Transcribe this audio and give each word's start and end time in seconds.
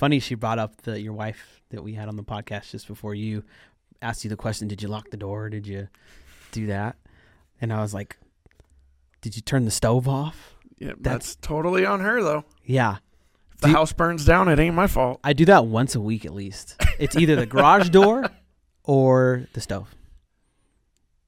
funny 0.00 0.18
she 0.18 0.34
brought 0.34 0.58
up 0.58 0.80
the 0.80 0.98
your 0.98 1.12
wife 1.12 1.60
that 1.68 1.84
we 1.84 1.92
had 1.92 2.08
on 2.08 2.16
the 2.16 2.22
podcast 2.22 2.70
just 2.70 2.88
before 2.88 3.14
you 3.14 3.44
asked 4.00 4.24
you 4.24 4.30
the 4.30 4.36
question, 4.36 4.66
did 4.66 4.80
you 4.80 4.88
lock 4.88 5.10
the 5.10 5.16
door? 5.18 5.50
Did 5.50 5.66
you 5.66 5.88
do 6.52 6.68
that? 6.68 6.96
And 7.60 7.70
I 7.70 7.82
was 7.82 7.92
like, 7.92 8.16
did 9.20 9.36
you 9.36 9.42
turn 9.42 9.66
the 9.66 9.70
stove 9.70 10.08
off? 10.08 10.54
Yeah, 10.78 10.92
that's, 10.98 11.36
totally 11.36 11.84
on 11.84 12.00
her 12.00 12.22
though. 12.22 12.44
Yeah. 12.64 12.96
If 13.52 13.60
the 13.60 13.66
Do 13.66 13.74
house 13.74 13.92
burns 13.92 14.24
down, 14.24 14.48
it 14.48 14.58
ain't 14.58 14.74
my 14.74 14.86
fault. 14.86 15.20
I 15.22 15.34
do 15.34 15.44
that 15.44 15.66
once 15.66 15.94
a 15.94 16.00
week 16.00 16.24
at 16.24 16.32
least. 16.32 16.80
It's 16.98 17.14
either 17.14 17.36
the 17.36 17.44
garage 17.44 17.90
door 17.90 18.24
or 18.84 19.44
the 19.52 19.60
stove. 19.60 19.94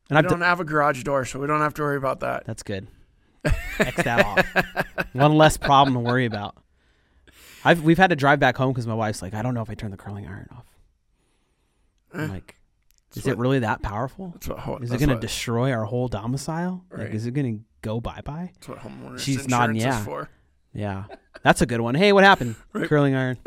And 0.09 0.17
I 0.17 0.23
don't 0.23 0.41
done, 0.41 0.41
have 0.41 0.61
a 0.61 0.65
garage 0.65 1.03
door, 1.03 1.27
so 1.27 1.39
we 1.39 1.47
don't 1.47 1.61
have 1.61 1.75
to 1.75 1.83
worry 1.83 1.99
about 1.99 2.21
that. 2.21 2.47
that's 2.47 2.63
good. 2.63 2.87
X 3.45 4.03
that 4.03 4.25
off. 4.25 5.05
One 5.13 5.35
less 5.37 5.59
problem 5.59 5.93
to 5.93 6.01
worry 6.01 6.25
about. 6.25 6.57
I've 7.65 7.83
we've 7.83 7.99
had 7.99 8.11
to 8.11 8.17
drive 8.17 8.41
back 8.41 8.57
home 8.57 8.73
because 8.73 8.87
my 8.87 8.95
wife's 8.95 9.23
like, 9.23 9.35
I 9.35 9.43
don't 9.43 9.55
know 9.55 9.63
if 9.63 9.71
I 9.71 9.75
turn 9.75 9.91
the 9.91 9.97
curling 9.97 10.27
iron 10.27 10.49
off. 10.57 10.67
I'm 12.15 12.21
Eh, 12.21 12.27
like, 12.33 12.57
that's 13.11 13.19
is 13.19 13.27
it 13.27 13.31
what- 13.37 13.43
really 13.43 13.59
that 13.61 13.83
powerful? 13.83 14.31
That's 14.35 14.49
what, 14.49 14.59
ho- 14.61 14.77
Is 14.77 14.89
it 14.89 14.93
that's 14.93 15.01
going 15.01 15.09
to 15.11 15.15
what- 15.17 15.21
destroy 15.23 15.73
our 15.73 15.85
whole 15.85 16.09
domicile? 16.09 16.85
Like, 16.91 17.01
Right. 17.01 17.15
is 17.15 17.27
it 17.27 17.33
going 17.33 17.59
to 17.59 17.65
go 17.83 18.01
bye 18.01 18.21
bye? 18.25 18.51
That's 18.55 18.69
what 18.69 18.79
homeowners 18.79 19.19
She's 19.21 19.37
insurance 19.45 19.51
nodding, 19.51 19.77
is 19.77 19.85
yeah. 19.85 20.05
for. 20.05 20.29
Yeah, 20.75 21.05
that's 21.43 21.61
a 21.63 21.67
good 21.67 21.81
one. 21.83 21.95
Hey, 21.95 22.13
what 22.13 22.25
happened? 22.25 22.57
Right. 22.73 22.89
Curling 22.89 23.15
iron, 23.15 23.39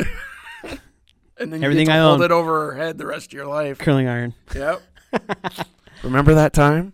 And 1.37 1.51
then 1.51 1.63
Everything 1.63 1.81
you 1.81 1.85
get 1.87 1.93
to 1.93 1.99
I 1.99 2.01
hold 2.01 2.19
own. 2.21 2.25
it 2.25 2.31
over 2.31 2.71
her 2.71 2.77
head 2.77 2.97
the 2.97 3.05
rest 3.05 3.27
of 3.27 3.33
your 3.33 3.45
life. 3.47 3.77
curling 3.79 4.07
iron. 4.07 4.33
Yep. 4.55 4.81
Remember 6.03 6.33
that 6.35 6.53
time? 6.53 6.93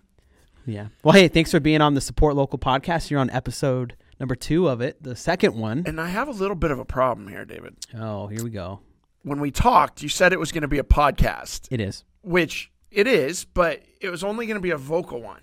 Yeah. 0.66 0.88
Well, 1.04 1.14
hey, 1.14 1.28
thanks 1.28 1.52
for 1.52 1.60
being 1.60 1.82
on 1.82 1.94
the 1.94 2.02
Support 2.02 2.36
Local 2.36 2.58
podcast. 2.58 3.10
You're 3.10 3.20
on 3.20 3.30
episode 3.32 3.96
number 4.22 4.36
two 4.36 4.70
of 4.70 4.82
it, 4.82 5.02
the 5.02 5.16
second 5.16 5.56
one. 5.56 5.82
And 5.88 6.00
I 6.00 6.08
have 6.10 6.28
a 6.28 6.32
little 6.32 6.56
bit 6.56 6.70
of 6.70 6.78
a 6.78 6.86
problem 6.86 7.28
here, 7.28 7.44
David. 7.44 7.76
Oh, 7.98 8.28
here 8.28 8.44
we 8.44 8.52
go. 8.52 8.80
When 9.24 9.40
we 9.40 9.50
talked, 9.50 10.04
you 10.04 10.10
said 10.10 10.32
it 10.32 10.40
was 10.40 10.52
going 10.52 10.62
to 10.62 10.68
be 10.68 10.78
a 10.78 10.84
podcast, 10.84 11.68
It 11.72 11.82
is. 11.82 12.04
which 12.22 12.72
it 12.92 13.08
is, 13.08 13.46
but 13.46 13.82
it 14.00 14.10
was 14.10 14.24
only 14.24 14.46
going 14.46 14.56
to 14.58 14.62
be 14.62 14.70
a 14.70 14.78
vocal 14.78 15.22
one. 15.22 15.42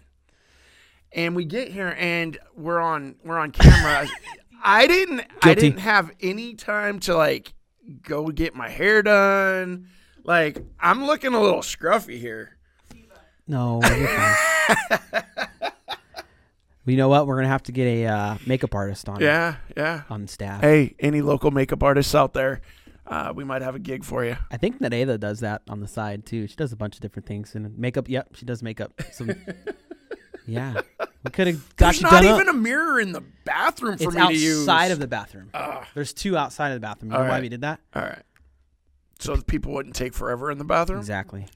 And 1.12 1.34
we 1.34 1.44
get 1.44 1.72
here 1.72 1.96
and 1.98 2.38
we're 2.54 2.78
on 2.80 3.16
we're 3.24 3.38
on 3.38 3.50
camera. 3.50 4.06
I 4.62 4.86
didn't 4.86 5.22
I 5.42 5.54
didn't 5.54 5.78
have 5.78 6.12
any 6.20 6.54
time 6.54 7.00
to 7.00 7.16
like 7.16 7.54
go 8.02 8.28
get 8.28 8.54
my 8.54 8.68
hair 8.68 9.02
done. 9.02 9.88
Like 10.22 10.62
I'm 10.78 11.04
looking 11.06 11.32
a 11.34 11.40
little 11.40 11.62
scruffy 11.62 12.18
here. 12.20 12.58
No. 13.46 13.80
you 16.88 16.96
know 16.96 17.08
what? 17.08 17.26
We're 17.26 17.36
gonna 17.36 17.48
have 17.48 17.62
to 17.64 17.72
get 17.72 17.84
a 17.86 18.06
uh, 18.06 18.38
makeup 18.46 18.74
artist 18.74 19.08
on 19.08 19.20
Yeah, 19.20 19.56
yeah. 19.76 20.02
on 20.10 20.26
staff. 20.26 20.60
Hey, 20.62 20.94
any 20.98 21.20
local 21.22 21.50
makeup 21.50 21.82
artists 21.82 22.14
out 22.14 22.32
there, 22.34 22.60
uh, 23.06 23.32
we 23.34 23.44
might 23.44 23.62
have 23.62 23.74
a 23.74 23.78
gig 23.78 24.04
for 24.04 24.24
you. 24.24 24.36
I 24.50 24.56
think 24.56 24.80
Nadela 24.80 25.18
does 25.18 25.40
that 25.40 25.62
on 25.68 25.80
the 25.80 25.88
side 25.88 26.26
too. 26.26 26.46
She 26.46 26.56
does 26.56 26.72
a 26.72 26.76
bunch 26.76 26.94
of 26.96 27.00
different 27.00 27.26
things 27.26 27.54
and 27.54 27.76
makeup. 27.78 28.08
Yep, 28.08 28.36
she 28.36 28.44
does 28.46 28.62
makeup. 28.62 28.92
Some, 29.12 29.30
yeah, 30.46 30.80
we 31.24 31.30
could 31.30 31.46
have 31.46 31.76
got 31.76 31.94
There's 31.94 32.02
not 32.02 32.24
even 32.24 32.48
up. 32.48 32.54
a 32.54 32.58
mirror 32.58 33.00
in 33.00 33.12
the 33.12 33.22
bathroom 33.44 33.98
for 33.98 34.04
It's 34.04 34.14
me 34.16 34.26
to 34.28 34.32
use. 34.34 34.68
outside 34.68 34.90
of 34.90 34.98
the 34.98 35.08
bathroom. 35.08 35.50
Ugh. 35.54 35.84
There's 35.94 36.12
two 36.12 36.36
outside 36.36 36.68
of 36.68 36.74
the 36.76 36.80
bathroom. 36.80 37.12
You 37.12 37.18
know 37.18 37.24
All 37.24 37.28
why 37.30 37.40
we 37.40 37.48
did 37.48 37.62
that? 37.62 37.80
All 37.94 38.02
right. 38.02 38.22
So 39.18 39.36
people 39.42 39.72
wouldn't 39.72 39.96
take 39.96 40.14
forever 40.14 40.50
in 40.50 40.58
the 40.58 40.64
bathroom. 40.64 41.00
Exactly. 41.00 41.46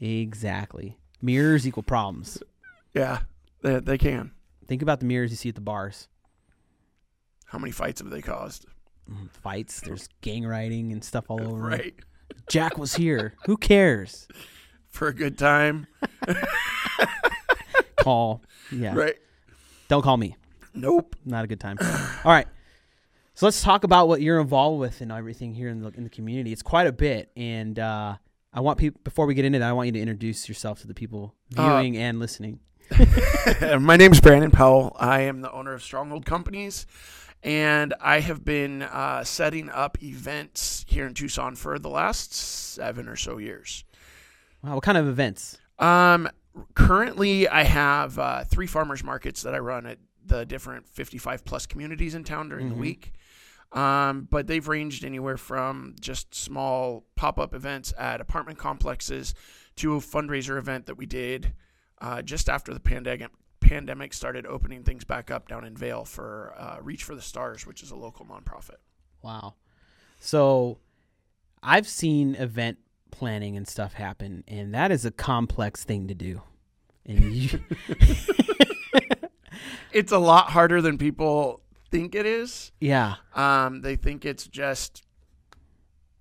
exactly. 0.00 0.98
Mirrors 1.20 1.66
equal 1.66 1.82
problems. 1.82 2.38
Yeah, 2.94 3.20
they, 3.62 3.80
they 3.80 3.98
can. 3.98 4.32
Think 4.66 4.82
about 4.82 5.00
the 5.00 5.06
mirrors 5.06 5.30
you 5.30 5.36
see 5.36 5.48
at 5.48 5.54
the 5.54 5.60
bars. 5.60 6.08
How 7.46 7.58
many 7.58 7.70
fights 7.72 8.00
have 8.00 8.10
they 8.10 8.20
caused? 8.22 8.66
Mm, 9.10 9.30
Fights. 9.30 9.80
There's 9.80 10.08
gang 10.20 10.44
writing 10.46 10.92
and 10.92 11.02
stuff 11.02 11.24
all 11.30 11.40
over. 11.46 11.62
Right. 11.62 11.94
Jack 12.50 12.76
was 12.76 12.94
here. 12.94 13.34
Who 13.46 13.56
cares? 13.56 14.28
For 14.88 15.08
a 15.08 15.14
good 15.14 15.38
time. 15.38 15.86
Call. 17.96 18.42
Yeah. 18.72 18.94
Right. 18.94 19.16
Don't 19.88 20.02
call 20.02 20.16
me. 20.16 20.36
Nope. 20.74 21.16
Not 21.24 21.44
a 21.44 21.46
good 21.46 21.60
time. 21.60 21.76
All 22.24 22.32
right. 22.32 22.46
So 23.34 23.46
let's 23.46 23.62
talk 23.62 23.84
about 23.84 24.08
what 24.08 24.20
you're 24.22 24.40
involved 24.40 24.80
with 24.80 25.00
and 25.00 25.12
everything 25.12 25.54
here 25.54 25.68
in 25.68 25.80
the 25.80 25.88
in 25.90 26.04
the 26.04 26.10
community. 26.10 26.52
It's 26.52 26.62
quite 26.62 26.86
a 26.86 26.92
bit, 26.92 27.30
and 27.36 27.78
uh, 27.78 28.16
I 28.52 28.60
want 28.60 28.78
people 28.78 29.00
before 29.04 29.26
we 29.26 29.34
get 29.34 29.44
into 29.44 29.58
that, 29.60 29.68
I 29.68 29.72
want 29.72 29.86
you 29.86 29.92
to 29.92 30.00
introduce 30.00 30.48
yourself 30.48 30.80
to 30.80 30.86
the 30.86 30.94
people 30.94 31.34
Uh, 31.56 31.62
viewing 31.80 31.96
and 31.96 32.18
listening. 32.18 32.60
My 33.80 33.96
name 33.96 34.12
is 34.12 34.20
Brandon 34.20 34.50
Powell. 34.50 34.96
I 34.98 35.20
am 35.22 35.40
the 35.42 35.52
owner 35.52 35.74
of 35.74 35.82
Stronghold 35.82 36.24
Companies, 36.24 36.86
and 37.42 37.94
I 38.00 38.20
have 38.20 38.44
been 38.44 38.82
uh, 38.82 39.24
setting 39.24 39.68
up 39.68 40.02
events 40.02 40.84
here 40.88 41.06
in 41.06 41.14
Tucson 41.14 41.54
for 41.54 41.78
the 41.78 41.90
last 41.90 42.32
seven 42.32 43.08
or 43.08 43.16
so 43.16 43.38
years. 43.38 43.84
Wow, 44.62 44.74
what 44.76 44.84
kind 44.84 44.96
of 44.98 45.06
events? 45.06 45.58
Um, 45.78 46.28
currently, 46.74 47.46
I 47.48 47.64
have 47.64 48.18
uh, 48.18 48.44
three 48.44 48.66
farmers 48.66 49.04
markets 49.04 49.42
that 49.42 49.54
I 49.54 49.58
run 49.58 49.86
at 49.86 49.98
the 50.24 50.44
different 50.46 50.88
55 50.88 51.44
plus 51.44 51.66
communities 51.66 52.14
in 52.14 52.24
town 52.24 52.48
during 52.48 52.66
Mhm. 52.66 52.70
the 52.70 52.76
week. 52.76 53.12
Um, 53.72 54.26
but 54.30 54.46
they've 54.46 54.66
ranged 54.66 55.04
anywhere 55.04 55.36
from 55.36 55.94
just 56.00 56.34
small 56.34 57.04
pop 57.16 57.38
up 57.38 57.54
events 57.54 57.92
at 57.98 58.20
apartment 58.20 58.58
complexes 58.58 59.34
to 59.76 59.94
a 59.94 59.98
fundraiser 60.00 60.56
event 60.58 60.86
that 60.86 60.94
we 60.96 61.04
did 61.04 61.52
uh, 62.00 62.22
just 62.22 62.48
after 62.48 62.72
the 62.74 62.80
pandemic. 62.80 63.30
Pandemic 63.60 64.14
started 64.14 64.46
opening 64.46 64.82
things 64.82 65.04
back 65.04 65.30
up 65.30 65.48
down 65.48 65.64
in 65.64 65.76
Vail 65.76 66.04
for 66.04 66.54
uh, 66.56 66.78
Reach 66.80 67.04
for 67.04 67.14
the 67.14 67.20
Stars, 67.20 67.66
which 67.66 67.82
is 67.82 67.90
a 67.90 67.96
local 67.96 68.24
nonprofit. 68.24 68.76
Wow. 69.20 69.54
So 70.20 70.78
I've 71.62 71.88
seen 71.88 72.34
event 72.36 72.78
planning 73.10 73.56
and 73.56 73.68
stuff 73.68 73.94
happen, 73.94 74.44
and 74.48 74.72
that 74.74 74.90
is 74.90 75.04
a 75.04 75.10
complex 75.10 75.84
thing 75.84 76.08
to 76.08 76.14
do. 76.14 76.40
And 77.04 77.34
you, 77.34 77.60
It's 79.92 80.12
a 80.12 80.18
lot 80.18 80.50
harder 80.50 80.80
than 80.80 80.98
people 80.98 81.60
think 81.90 82.14
it 82.14 82.26
is. 82.26 82.70
yeah, 82.80 83.16
Um, 83.34 83.80
they 83.80 83.96
think 83.96 84.24
it's 84.24 84.46
just 84.46 85.02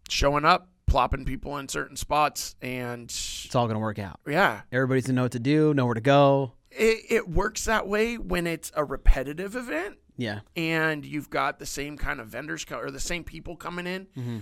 showing 0.09 0.45
up, 0.45 0.69
plopping 0.87 1.25
people 1.25 1.57
in 1.57 1.67
certain 1.69 1.95
spots, 1.95 2.55
and 2.61 3.03
it's 3.05 3.53
all 3.55 3.67
gonna 3.67 3.79
work 3.79 3.99
out. 3.99 4.19
yeah, 4.27 4.61
Everybody's 4.71 5.05
gonna 5.05 5.17
know 5.17 5.23
what 5.23 5.33
to 5.33 5.39
do, 5.39 5.73
know 5.73 5.85
where 5.85 5.93
to 5.95 6.01
go. 6.01 6.53
it, 6.71 6.99
it 7.09 7.29
works 7.29 7.65
that 7.65 7.87
way 7.87 8.17
when 8.17 8.47
it's 8.47 8.71
a 8.75 8.83
repetitive 8.83 9.55
event 9.55 9.97
Yeah. 10.17 10.39
and 10.55 11.05
you've 11.05 11.29
got 11.29 11.59
the 11.59 11.65
same 11.65 11.97
kind 11.97 12.19
of 12.19 12.27
vendors 12.27 12.65
co- 12.65 12.79
or 12.79 12.89
the 12.91 12.99
same 12.99 13.23
people 13.23 13.55
coming 13.55 13.85
in. 13.87 14.07
Mm-hmm. 14.17 14.37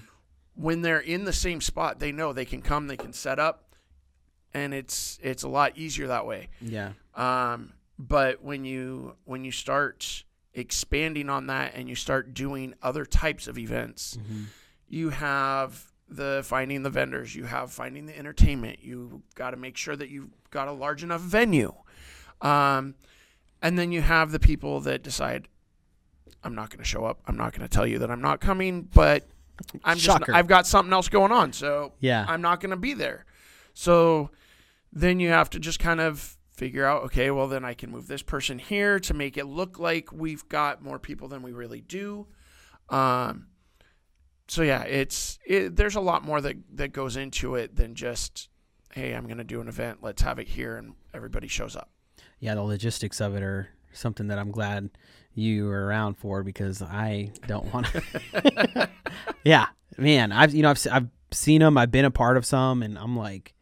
When 0.55 0.81
they're 0.81 0.99
in 0.99 1.25
the 1.25 1.33
same 1.33 1.59
spot, 1.61 1.99
they 1.99 2.11
know 2.13 2.31
they 2.31 2.45
can 2.45 2.61
come, 2.61 2.87
they 2.87 2.95
can 2.97 3.11
set 3.13 3.39
up, 3.39 3.75
and 4.53 4.73
it's 4.73 5.19
it's 5.21 5.43
a 5.43 5.49
lot 5.49 5.77
easier 5.77 6.07
that 6.07 6.25
way. 6.25 6.47
Yeah. 6.61 6.93
Um, 7.13 7.73
but 7.99 8.41
when 8.43 8.63
you 8.65 9.15
when 9.25 9.43
you 9.43 9.51
start 9.51 10.23
expanding 10.53 11.29
on 11.29 11.47
that 11.47 11.73
and 11.75 11.89
you 11.89 11.95
start 11.95 12.33
doing 12.33 12.73
other 12.81 13.05
types 13.05 13.47
of 13.47 13.57
events, 13.57 14.17
Mm-hmm. 14.17 14.43
you 14.87 15.09
have 15.09 15.91
the 16.07 16.41
finding 16.45 16.83
the 16.83 16.89
vendors, 16.89 17.35
you 17.35 17.45
have 17.45 17.71
finding 17.71 18.05
the 18.05 18.17
entertainment, 18.17 18.79
you 18.83 19.23
got 19.33 19.51
to 19.51 19.57
make 19.57 19.77
sure 19.77 19.95
that 19.95 20.09
you've 20.09 20.29
got 20.51 20.67
a 20.67 20.71
large 20.71 21.03
enough 21.03 21.21
venue. 21.21 21.73
Um, 22.41 22.95
and 23.61 23.77
then 23.79 23.91
you 23.91 24.01
have 24.01 24.31
the 24.31 24.39
people 24.39 24.79
that 24.81 25.01
decide, 25.01 25.47
I'm 26.43 26.53
not 26.53 26.69
going 26.69 26.79
to 26.79 26.85
show 26.85 27.05
up. 27.05 27.21
I'm 27.25 27.37
not 27.37 27.53
going 27.53 27.67
to 27.67 27.73
tell 27.73 27.87
you 27.87 27.99
that 27.99 28.11
I'm 28.11 28.21
not 28.21 28.39
coming, 28.39 28.83
but 28.93 29.27
I'm 29.83 29.97
just, 29.97 30.05
Shocker. 30.05 30.33
I've 30.33 30.47
got 30.47 30.67
something 30.67 30.93
else 30.93 31.09
going 31.09 31.31
on. 31.31 31.53
So 31.53 31.93
Yeah. 31.99 32.25
I'm 32.27 32.41
not 32.41 32.59
going 32.59 32.71
to 32.71 32.77
be 32.77 32.93
there. 32.93 33.25
So 33.73 34.29
then 34.93 35.19
you 35.19 35.29
have 35.29 35.49
to 35.51 35.59
just 35.59 35.79
kind 35.79 35.99
of 35.99 36.37
figure 36.51 36.85
out, 36.85 37.03
okay, 37.03 37.31
well, 37.31 37.47
then 37.47 37.65
I 37.65 37.73
can 37.73 37.91
move 37.91 38.07
this 38.07 38.21
person 38.21 38.59
here 38.59 38.99
to 38.99 39.13
make 39.13 39.37
it 39.37 39.45
look 39.45 39.79
like 39.79 40.11
we've 40.13 40.47
got 40.47 40.81
more 40.81 40.99
people 40.99 41.27
than 41.27 41.41
we 41.41 41.51
really 41.51 41.81
do. 41.81 42.27
Um, 42.89 43.47
so 44.47 44.61
yeah, 44.61 44.83
it's 44.83 45.39
it, 45.45 45.75
there's 45.75 45.95
a 45.95 46.01
lot 46.01 46.23
more 46.23 46.41
that 46.41 46.55
that 46.73 46.93
goes 46.93 47.15
into 47.17 47.55
it 47.55 47.75
than 47.75 47.95
just, 47.95 48.49
hey, 48.93 49.13
I'm 49.13 49.25
going 49.25 49.37
to 49.37 49.43
do 49.43 49.61
an 49.61 49.67
event. 49.67 49.99
Let's 50.01 50.21
have 50.21 50.39
it 50.39 50.47
here, 50.47 50.77
and 50.77 50.93
everybody 51.13 51.47
shows 51.47 51.75
up. 51.75 51.89
yeah, 52.39 52.55
the 52.55 52.61
logistics 52.63 53.19
of 53.21 53.35
it 53.35 53.43
are 53.43 53.69
something 53.93 54.27
that 54.27 54.37
I'm 54.37 54.51
glad 54.51 54.89
you 55.33 55.65
were 55.65 55.85
around 55.85 56.15
for 56.15 56.43
because 56.43 56.81
I 56.81 57.31
don't 57.47 57.73
want 57.73 57.87
to. 57.87 58.89
yeah, 59.43 59.67
man, 59.97 60.31
I've 60.31 60.53
you 60.53 60.63
know 60.63 60.69
I've 60.69 60.87
I've 60.91 61.07
seen 61.31 61.61
them. 61.61 61.77
I've 61.77 61.91
been 61.91 62.05
a 62.05 62.11
part 62.11 62.37
of 62.37 62.45
some, 62.45 62.83
and 62.83 62.97
I'm 62.97 63.15
like, 63.17 63.53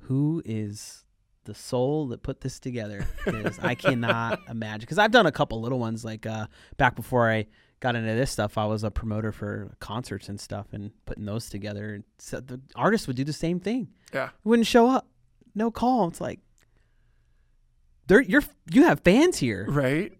who 0.00 0.42
is 0.44 1.04
the 1.44 1.54
soul 1.54 2.08
that 2.08 2.22
put 2.22 2.40
this 2.40 2.58
together? 2.58 3.06
Because 3.24 3.58
I 3.58 3.74
cannot 3.74 4.40
imagine. 4.48 4.80
Because 4.80 4.98
I've 4.98 5.10
done 5.10 5.26
a 5.26 5.32
couple 5.32 5.60
little 5.60 5.78
ones 5.78 6.04
like 6.04 6.26
uh, 6.26 6.46
back 6.76 6.96
before 6.96 7.30
I 7.30 7.46
got 7.80 7.94
into 7.96 8.14
this 8.14 8.30
stuff. 8.30 8.56
I 8.58 8.64
was 8.66 8.84
a 8.84 8.90
promoter 8.90 9.32
for 9.32 9.74
concerts 9.80 10.28
and 10.28 10.40
stuff, 10.40 10.66
and 10.72 10.90
putting 11.04 11.24
those 11.26 11.48
together. 11.50 11.94
And 11.94 12.04
so 12.18 12.40
the 12.40 12.60
artists 12.74 13.06
would 13.06 13.16
do 13.16 13.24
the 13.24 13.32
same 13.32 13.60
thing. 13.60 13.88
Yeah, 14.14 14.30
wouldn't 14.44 14.66
show 14.66 14.88
up. 14.88 15.06
No 15.54 15.70
call. 15.70 16.08
It's 16.08 16.20
like 16.20 16.40
they're 18.06 18.20
you're 18.22 18.42
you 18.70 18.84
have 18.84 19.00
fans 19.00 19.38
here. 19.38 19.66
right. 19.68 20.12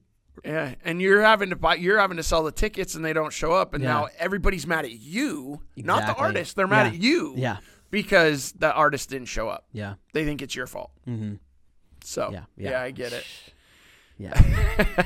Yeah, 0.44 0.74
and 0.84 1.00
you're 1.00 1.22
having 1.22 1.48
to 1.50 1.56
buy, 1.56 1.76
you're 1.76 1.98
having 1.98 2.18
to 2.18 2.22
sell 2.22 2.42
the 2.44 2.52
tickets, 2.52 2.94
and 2.94 3.02
they 3.04 3.14
don't 3.14 3.32
show 3.32 3.52
up, 3.52 3.72
and 3.72 3.82
Yeah. 3.82 3.88
now 3.94 4.08
everybody's 4.18 4.66
mad 4.66 4.84
at 4.84 4.92
you, 4.92 5.62
not 5.76 5.96
the 5.96 6.02
Exactly. 6.02 6.24
artist. 6.26 6.56
They're 6.56 6.66
mad 6.68 6.82
Yeah. 6.88 6.92
at 6.92 7.02
you, 7.02 7.34
Yeah. 7.36 7.56
because 7.90 8.52
the 8.52 8.70
artist 8.72 9.08
didn't 9.08 9.28
show 9.28 9.48
up. 9.48 9.66
Yeah. 9.72 9.94
They 10.12 10.24
think 10.26 10.42
it's 10.42 10.54
your 10.54 10.66
fault. 10.66 10.90
Mm-hmm. 11.08 11.36
So 12.04 12.30
yeah, 12.32 12.44
yeah. 12.56 12.80
I 12.82 12.90
get 12.90 13.14
it. 13.14 13.24
Yeah. 14.18 14.34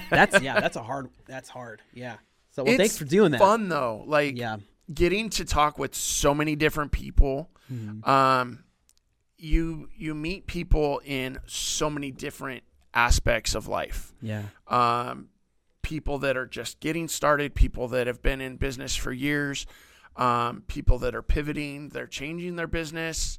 that's 0.11 0.43
yeah. 0.43 0.59
That's 0.61 0.77
a 0.77 0.83
hard. 0.83 1.11
That's 1.27 1.49
hard. 1.49 1.81
Yeah. 1.95 2.17
So 2.61 2.65
well, 2.65 2.73
it's 2.75 2.79
thanks 2.79 2.99
for 2.99 3.05
doing 3.07 3.31
that. 3.33 3.39
Fun 3.41 3.69
though, 3.71 4.05
like 4.07 4.37
Yeah. 4.37 4.59
getting 4.93 5.31
to 5.31 5.45
talk 5.45 5.79
with 5.79 5.95
so 5.95 6.35
many 6.35 6.57
different 6.57 6.93
people. 6.93 7.51
Mhm. 7.73 8.07
Um, 8.07 8.65
you 9.39 9.89
you 9.97 10.15
meet 10.15 10.47
people 10.47 11.01
in 11.05 11.39
so 11.47 11.89
many 11.89 12.11
different 12.11 12.63
aspects 12.93 13.55
of 13.55 13.67
life. 13.67 14.13
Yeah. 14.21 14.43
um, 14.67 15.29
people 15.83 16.19
that 16.19 16.37
are 16.37 16.47
just 16.47 16.79
getting 16.81 17.09
started, 17.09 17.55
people 17.55 17.89
that 17.89 18.07
have 18.07 18.21
been 18.23 18.41
in 18.41 18.57
business 18.57 18.95
for 18.95 19.13
years, 19.13 19.67
um, 20.17 20.63
people 20.69 20.99
that 20.99 21.15
are 21.15 21.23
pivoting, 21.23 21.89
they're 21.89 22.07
changing 22.07 22.57
their 22.57 22.67
business, 22.69 23.39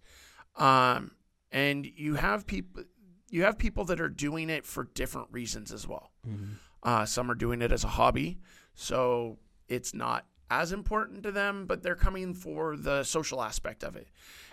um, 0.56 1.12
and 1.52 1.86
you 1.86 2.16
have 2.16 2.48
people 2.48 2.84
you 3.30 3.44
have 3.44 3.58
people 3.60 3.86
that 3.86 4.02
are 4.02 4.10
doing 4.10 4.50
it 4.50 4.66
for 4.66 4.86
different 4.96 5.28
reasons 5.32 5.72
as 5.72 5.88
well. 5.88 6.12
Mhm. 6.28 6.56
Uh, 6.84 7.06
some 7.06 7.30
are 7.30 7.36
doing 7.36 7.62
it 7.62 7.72
as 7.72 7.84
a 7.84 7.90
hobby, 7.90 8.40
so 8.76 9.38
it's 9.68 9.94
not 9.94 10.26
as 10.50 10.72
important 10.74 11.24
to 11.24 11.32
them, 11.32 11.66
but 11.66 11.82
they're 11.84 11.96
coming 11.96 12.34
for 12.34 12.76
the 12.76 13.04
social 13.04 13.42
aspect 13.42 13.84
of 13.84 13.96
it. 13.96 14.08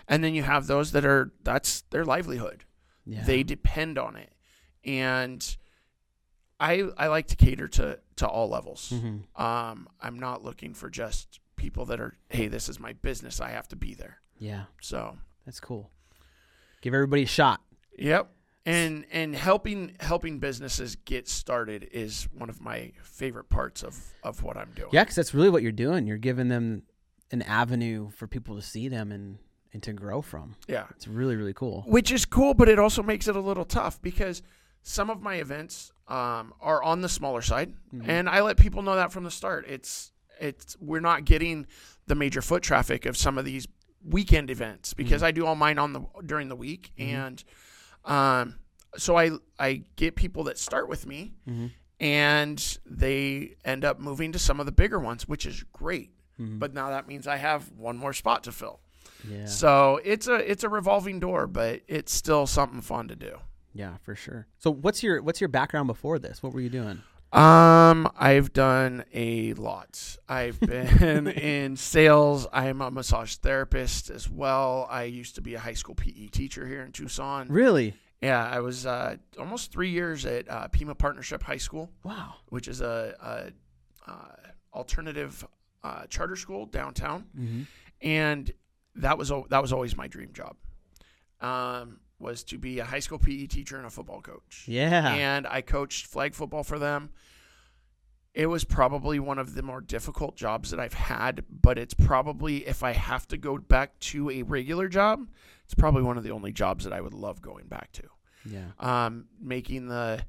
And 0.07 0.23
then 0.23 0.33
you 0.33 0.43
have 0.43 0.67
those 0.67 0.91
that 0.93 1.05
are 1.05 1.31
that's 1.43 1.81
their 1.89 2.05
livelihood 2.05 2.63
Yeah. 3.05 3.23
they 3.25 3.43
depend 3.43 3.97
on 3.97 4.15
it 4.15 4.31
and 4.85 5.57
i 6.59 6.83
i 6.97 7.07
like 7.07 7.27
to 7.27 7.35
cater 7.35 7.67
to 7.67 7.99
to 8.15 8.27
all 8.27 8.49
levels 8.49 8.91
Mhm. 8.95 9.23
um 9.39 9.87
i'm 10.01 10.17
not 10.19 10.43
looking 10.43 10.73
for 10.73 10.89
just 10.89 11.39
people 11.57 11.85
that 11.85 11.99
are 11.99 12.17
hey 12.29 12.47
this 12.47 12.69
is 12.69 12.79
my 12.79 12.93
business 12.93 13.41
i 13.41 13.49
have 13.49 13.67
to 13.69 13.75
be 13.75 13.93
there 13.93 14.19
Yeah. 14.39 14.65
so 14.81 15.17
That's 15.45 15.59
cool. 15.59 15.89
Give 16.81 16.93
everybody 16.93 17.23
a 17.23 17.27
shot. 17.27 17.61
yep 17.97 18.31
and 18.65 19.05
and 19.11 19.35
helping 19.35 19.95
helping 19.99 20.39
businesses 20.39 20.95
get 21.05 21.27
started 21.27 21.87
is 21.91 22.27
one 22.33 22.49
of 22.49 22.61
my 22.61 22.91
favorite 23.03 23.49
parts 23.49 23.83
of 23.83 23.97
of 24.23 24.43
what 24.43 24.57
i'm 24.57 24.71
doing 24.75 24.89
Yeah, 24.91 25.03
because 25.03 25.15
that's 25.15 25.33
really 25.33 25.49
what 25.49 25.63
you're 25.63 25.71
doing. 25.71 26.05
You're 26.07 26.17
giving 26.17 26.49
them 26.49 26.83
an 27.31 27.41
avenue 27.43 28.09
for 28.09 28.27
people 28.27 28.55
to 28.55 28.61
see 28.61 28.87
them 28.87 29.11
and 29.11 29.37
and 29.73 29.83
to 29.83 29.93
grow 29.93 30.21
from. 30.21 30.55
yeah 30.67 30.85
It's 30.91 31.07
really 31.07 31.35
really 31.35 31.53
cool. 31.53 31.83
which 31.87 32.11
is 32.11 32.25
cool, 32.25 32.53
but 32.53 32.67
it 32.69 32.79
also 32.79 33.03
makes 33.03 33.27
it 33.27 33.35
a 33.35 33.41
little 33.41 33.65
tough 33.65 34.01
because 34.01 34.41
some 34.81 35.09
of 35.09 35.21
my 35.21 35.35
events 35.35 35.91
um, 36.07 36.53
are 36.59 36.81
on 36.81 37.01
the 37.01 37.09
smaller 37.09 37.41
side, 37.43 37.73
Mhm. 37.93 38.07
and 38.07 38.29
I 38.29 38.41
let 38.41 38.57
people 38.57 38.81
know 38.81 38.95
that 38.95 39.11
from 39.11 39.23
the 39.25 39.31
start. 39.31 39.65
It's 39.67 40.11
it's 40.41 40.75
we're 40.79 41.01
not 41.01 41.23
getting 41.25 41.67
the 42.07 42.15
major 42.15 42.41
foot 42.41 42.63
traffic 42.63 43.05
of 43.05 43.15
some 43.15 43.37
of 43.37 43.45
these 43.45 43.67
weekend 44.03 44.49
events 44.49 44.93
because 44.93 45.21
I 45.21 45.31
do 45.31 45.45
all 45.45 45.55
mine 45.55 45.77
on 45.77 45.93
the 45.93 46.01
during 46.25 46.47
the 46.49 46.55
week, 46.55 46.91
Mhm. 46.97 47.03
and 47.13 47.43
um, 48.05 48.55
so 48.97 49.17
I 49.17 49.31
I 49.59 49.83
get 49.95 50.15
people 50.15 50.43
that 50.45 50.57
start 50.57 50.89
with 50.89 51.05
me, 51.05 51.33
Mhm. 51.47 51.71
and 51.99 52.77
they 52.85 53.55
end 53.65 53.85
up 53.85 53.99
moving 53.99 54.31
to 54.31 54.39
some 54.39 54.59
of 54.59 54.65
the 54.65 54.71
bigger 54.71 54.99
ones, 54.99 55.27
which 55.27 55.45
is 55.45 55.63
great. 55.73 56.11
Mhm. 56.39 56.59
But 56.59 56.73
now 56.73 56.89
that 56.89 57.07
means 57.07 57.27
I 57.27 57.35
have 57.37 57.71
one 57.71 57.97
more 57.97 58.13
spot 58.13 58.43
to 58.45 58.51
fill. 58.51 58.79
yeah. 59.29 59.45
So 59.45 59.99
it's 60.05 60.27
a 60.27 60.35
it's 60.49 60.63
a 60.63 60.69
revolving 60.69 61.19
door, 61.19 61.45
but 61.45 61.81
it's 61.87 62.13
still 62.13 62.47
something 62.47 62.81
fun 62.81 63.07
to 63.09 63.15
do. 63.15 63.37
Yeah, 63.73 63.97
for 63.97 64.15
sure. 64.15 64.47
So 64.57 64.71
what's 64.71 65.03
your 65.03 65.21
what's 65.21 65.41
your 65.41 65.49
background 65.49 65.87
before 65.87 66.17
this? 66.19 66.41
What 66.41 66.53
were 66.53 66.61
you 66.61 66.69
doing? 66.69 67.03
Um, 67.31 68.09
I've 68.17 68.53
done 68.53 69.03
a 69.13 69.53
lot. 69.53 70.17
I've 70.27 70.59
been 70.73 71.27
in 71.27 71.75
sales. 71.75 72.47
I'm 72.51 72.81
a 72.81 72.89
massage 72.89 73.35
therapist 73.35 74.09
as 74.09 74.29
well. 74.29 74.87
I 74.89 75.03
used 75.03 75.35
to 75.35 75.41
be 75.41 75.53
a 75.53 75.59
high 75.59 75.73
school 75.73 75.95
PE 75.95 76.27
teacher 76.27 76.65
here 76.67 76.81
in 76.81 76.91
Tucson. 76.91 77.47
Really? 77.49 77.93
Yeah, 78.21 78.43
I 78.45 78.59
was 78.59 78.85
uh, 78.85 79.15
almost 79.37 79.71
three 79.71 79.91
years 79.91 80.25
at 80.25 80.49
uh, 80.49 80.67
Pima 80.69 80.95
Partnership 80.95 81.43
High 81.43 81.57
School, 81.57 81.89
Wow. 82.03 82.33
which 82.49 82.67
is 82.67 82.81
a, 82.81 83.51
a 84.07 84.11
uh, 84.11 84.35
alternative 84.73 85.45
uh, 85.83 86.05
charter 86.09 86.35
school 86.35 86.65
downtown. 86.65 87.25
Mm-hmm. 87.37 87.61
and 88.01 88.51
that 88.95 89.17
was 89.17 89.31
that 89.49 89.61
was 89.61 89.71
always 89.71 89.95
my 89.95 90.07
dream 90.07 90.31
job. 90.33 90.57
Um, 91.39 91.99
was 92.19 92.43
to 92.45 92.57
be 92.57 92.79
a 92.79 92.85
high 92.85 92.99
school 92.99 93.17
PE 93.19 93.47
teacher 93.47 93.77
and 93.77 93.85
a 93.85 93.89
football 93.89 94.21
coach. 94.21 94.65
Yeah. 94.67 95.13
And 95.13 95.47
I 95.47 95.61
coached 95.61 96.05
flag 96.05 96.33
football 96.35 96.63
for 96.63 96.77
them. 96.77 97.09
It 98.33 98.45
was 98.45 98.63
probably 98.63 99.19
one 99.19 99.39
of 99.39 99.55
the 99.55 99.63
more 99.63 99.81
difficult 99.81 100.35
jobs 100.35 100.69
that 100.71 100.79
I've 100.79 100.93
had, 100.93 101.43
but 101.49 101.77
it's 101.77 101.93
probably 101.95 102.67
if 102.67 102.83
I 102.83 102.91
have 102.93 103.27
to 103.29 103.37
go 103.37 103.57
back 103.57 103.97
to 104.01 104.29
a 104.29 104.43
regular 104.43 104.87
job, 104.87 105.27
it's 105.65 105.73
probably 105.73 106.03
one 106.03 106.17
of 106.17 106.23
the 106.23 106.31
only 106.31 106.51
jobs 106.51 106.83
that 106.83 106.93
I 106.93 107.01
would 107.01 107.13
love 107.13 107.41
going 107.41 107.67
back 107.67 107.91
to. 107.93 108.03
yeah. 108.45 108.67
Um, 108.79 109.25
making 109.41 109.87
the 109.87 110.23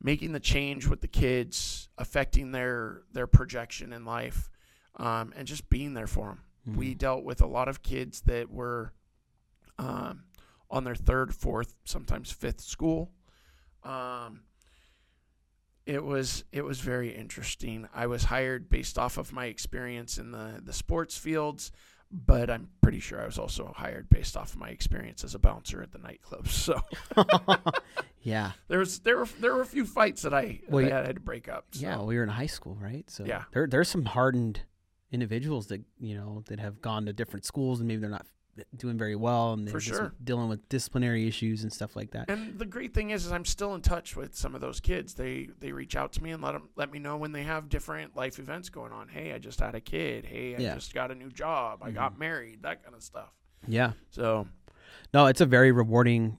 making 0.00 0.32
the 0.32 0.40
change 0.40 0.86
with 0.88 1.00
the 1.02 1.06
kids, 1.08 1.88
affecting 1.98 2.50
their 2.52 3.02
their 3.12 3.26
projection 3.26 3.92
in 3.92 4.04
life, 4.04 4.50
um, 4.96 5.32
and 5.36 5.46
just 5.46 5.68
being 5.70 5.94
there 5.94 6.06
for 6.08 6.28
them 6.28 6.40
Mhm. 6.68 6.76
we 6.76 6.94
dealt 6.94 7.24
with 7.24 7.40
a 7.42 7.46
lot 7.46 7.68
of 7.68 7.82
kids 7.82 8.22
that 8.22 8.50
were 8.50 8.92
um, 9.78 10.24
on 10.70 10.84
their 10.84 10.94
third, 10.94 11.34
fourth, 11.34 11.74
sometimes 11.84 12.30
fifth 12.30 12.60
school. 12.60 13.10
Um, 13.82 14.40
it 15.86 16.02
was 16.02 16.44
it 16.52 16.62
was 16.62 16.80
very 16.80 17.14
interesting. 17.14 17.86
I 17.94 18.06
was 18.06 18.24
hired 18.24 18.68
based 18.70 18.98
off 18.98 19.18
of 19.18 19.32
my 19.32 19.46
experience 19.46 20.16
in 20.18 20.30
the 20.32 20.60
the 20.62 20.72
sports 20.72 21.18
fields, 21.18 21.70
but 22.10 22.48
I'm 22.48 22.70
pretty 22.80 23.00
sure 23.00 23.20
I 23.20 23.26
was 23.26 23.38
also 23.38 23.72
hired 23.76 24.08
based 24.08 24.36
off 24.36 24.54
of 24.54 24.58
my 24.58 24.70
experience 24.70 25.22
as 25.24 25.34
a 25.34 25.38
bouncer 25.38 25.82
at 25.82 25.92
the 25.92 25.98
nightclub. 25.98 26.46
So 26.48 26.80
yeah. 28.22 28.52
there 28.68 28.78
was 28.78 29.00
there 29.00 29.18
were 29.18 29.28
there 29.40 29.54
were 29.54 29.60
a 29.60 29.66
few 29.66 29.84
fights 29.84 30.22
that 30.22 30.32
I, 30.32 30.60
Well, 30.68 30.82
that 30.84 30.92
I 31.04 31.06
had 31.06 31.16
to 31.16 31.20
break 31.20 31.48
up. 31.50 31.66
So. 31.72 31.82
Yeah, 31.82 32.00
we 32.02 32.16
were 32.16 32.22
in 32.22 32.30
high 32.30 32.46
school, 32.46 32.78
right? 32.80 33.08
So 33.10 33.24
Yeah. 33.26 33.44
there 33.52 33.66
there's 33.66 33.88
some 33.90 34.06
hardened 34.06 34.60
individuals 35.10 35.66
that 35.66 35.82
you 36.00 36.16
know 36.16 36.42
that 36.46 36.58
have 36.60 36.80
gone 36.80 37.04
to 37.06 37.12
different 37.12 37.44
schools 37.44 37.78
and 37.80 37.86
maybe 37.88 38.00
they're 38.00 38.08
not 38.10 38.26
doing 38.76 38.96
very 38.98 39.16
well 39.16 39.52
and 39.52 39.66
they're 39.66 39.80
sure. 39.80 40.12
dealing 40.22 40.48
with 40.48 40.68
disciplinary 40.68 41.26
issues 41.26 41.62
and 41.62 41.72
stuff 41.72 41.96
like 41.96 42.10
that. 42.12 42.28
And 42.30 42.58
the 42.58 42.64
great 42.66 42.94
thing 42.94 43.10
is, 43.10 43.26
is 43.26 43.32
I'm 43.32 43.44
still 43.44 43.74
in 43.74 43.80
touch 43.80 44.16
with 44.16 44.34
some 44.36 44.54
of 44.54 44.60
those 44.60 44.80
kids. 44.80 45.14
They 45.14 45.48
they 45.60 45.72
reach 45.72 45.96
out 45.96 46.12
to 46.14 46.22
me 46.22 46.30
and 46.30 46.42
let 46.42 46.54
'em- 46.54 46.68
let 46.76 46.90
me 46.92 46.98
know 46.98 47.16
when 47.16 47.32
they 47.32 47.42
have 47.44 47.68
different 47.68 48.16
life 48.16 48.38
events 48.38 48.68
going 48.68 48.92
on. 48.92 49.08
Hey, 49.08 49.32
I 49.32 49.38
just 49.38 49.60
had 49.60 49.74
a 49.74 49.80
kid. 49.80 50.24
Hey, 50.24 50.54
I 50.56 50.58
Yeah. 50.58 50.74
just 50.74 50.94
got 50.94 51.10
a 51.10 51.14
new 51.14 51.30
job. 51.30 51.80
I 51.82 51.90
got 51.90 52.18
married. 52.18 52.62
That 52.62 52.82
kind 52.82 52.94
of 52.94 53.02
stuff. 53.02 53.30
Yeah. 53.66 53.92
So 54.10 54.46
No, 55.12 55.26
it's 55.26 55.40
a 55.40 55.46
very 55.46 55.72
rewarding 55.72 56.38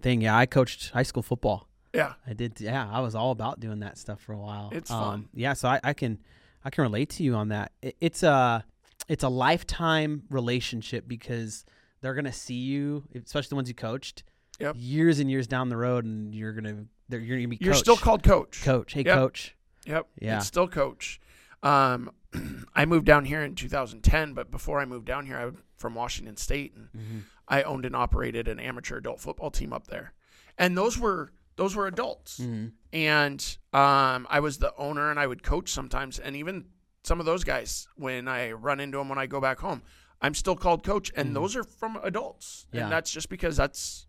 thing. 0.00 0.20
Yeah, 0.20 0.36
I 0.36 0.46
coached 0.46 0.90
high 0.90 1.02
school 1.04 1.22
football. 1.22 1.68
yeah, 1.94 2.14
I 2.26 2.32
did. 2.34 2.60
Yeah, 2.60 2.88
I 2.90 3.00
was 3.00 3.14
all 3.14 3.30
about 3.30 3.58
doing 3.60 3.80
that 3.80 3.96
stuff 3.98 4.20
for 4.20 4.32
a 4.34 4.38
while. 4.38 4.68
It's 4.72 4.90
Um, 4.90 5.00
fun. 5.02 5.28
Yeah, 5.32 5.54
so 5.54 5.68
I, 5.68 5.80
I 5.82 5.92
can 5.94 6.18
I 6.64 6.70
can 6.70 6.82
relate 6.82 7.10
to 7.10 7.22
you 7.22 7.34
on 7.34 7.48
that. 7.48 7.72
It, 7.80 7.96
it's 8.00 8.22
a 8.22 8.64
it's 9.08 9.24
a 9.24 9.28
lifetime 9.28 10.22
relationship 10.30 11.06
because 11.08 11.64
they're 12.00 12.14
gonna 12.14 12.32
see 12.32 12.54
you, 12.54 13.04
especially 13.14 13.48
the 13.50 13.54
ones 13.56 13.68
you 13.68 13.74
coached, 13.74 14.22
Yep. 14.58 14.76
years 14.78 15.18
and 15.18 15.30
years 15.30 15.46
down 15.46 15.68
the 15.68 15.76
road, 15.76 16.04
and 16.04 16.34
you're 16.34 16.52
gonna 16.52 16.86
they're 17.08 17.20
you're 17.20 17.36
gonna 17.38 17.48
be 17.48 17.58
you're 17.60 17.74
still 17.74 17.96
called 17.96 18.22
coach. 18.22 18.62
coach. 18.62 18.92
Hey, 18.92 19.02
Yep. 19.04 19.14
coach. 19.14 19.56
Yep. 19.86 20.08
Yeah. 20.20 20.36
It's 20.38 20.46
still 20.46 20.66
coach. 20.68 21.20
Um, 21.62 22.10
I 22.74 22.84
moved 22.84 23.06
down 23.06 23.24
here 23.24 23.42
in 23.42 23.54
2010, 23.54 24.34
but 24.34 24.50
before 24.50 24.80
I 24.80 24.84
moved 24.84 25.06
down 25.06 25.26
here, 25.26 25.36
I 25.36 25.44
was 25.46 25.54
from 25.76 25.94
Washington 25.94 26.36
State, 26.36 26.74
and 26.74 26.88
Mhm. 26.92 27.22
I 27.48 27.62
owned 27.62 27.84
and 27.84 27.94
operated 27.94 28.48
an 28.48 28.58
amateur 28.58 28.96
adult 28.96 29.20
football 29.20 29.50
team 29.50 29.72
up 29.72 29.86
there, 29.86 30.12
and 30.58 30.76
those 30.76 30.98
were 30.98 31.32
those 31.56 31.74
were 31.74 31.86
adults. 31.86 32.38
Mhm. 32.40 32.72
and 32.92 33.58
um, 33.72 34.26
I 34.30 34.40
was 34.40 34.58
the 34.58 34.74
owner, 34.76 35.10
and 35.10 35.18
I 35.20 35.26
would 35.26 35.42
coach 35.42 35.70
sometimes, 35.70 36.18
and 36.18 36.34
even 36.36 36.66
some 37.06 37.20
of 37.20 37.26
those 37.26 37.44
guys 37.44 37.86
when 37.94 38.26
I 38.26 38.50
run 38.50 38.80
into 38.80 38.98
them 38.98 39.08
when 39.08 39.18
I 39.18 39.26
go 39.26 39.40
back 39.40 39.60
home, 39.60 39.82
I'm 40.20 40.34
still 40.34 40.56
called 40.56 40.82
coach, 40.82 41.12
and 41.14 41.30
Mhm. 41.30 41.34
those 41.34 41.54
are 41.54 41.62
from 41.62 41.96
adults, 42.02 42.66
Yeah. 42.72 42.82
and 42.84 42.92
that's 42.92 43.12
just 43.12 43.28
because 43.28 43.56
that's 43.56 44.06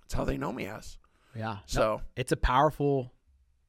that's 0.00 0.14
how 0.14 0.24
they 0.24 0.38
know 0.38 0.52
me 0.52 0.66
as. 0.66 0.98
Yeah. 1.34 1.54
No, 1.54 1.60
So 1.66 2.02
it's 2.16 2.32
a 2.32 2.36
powerful 2.36 3.12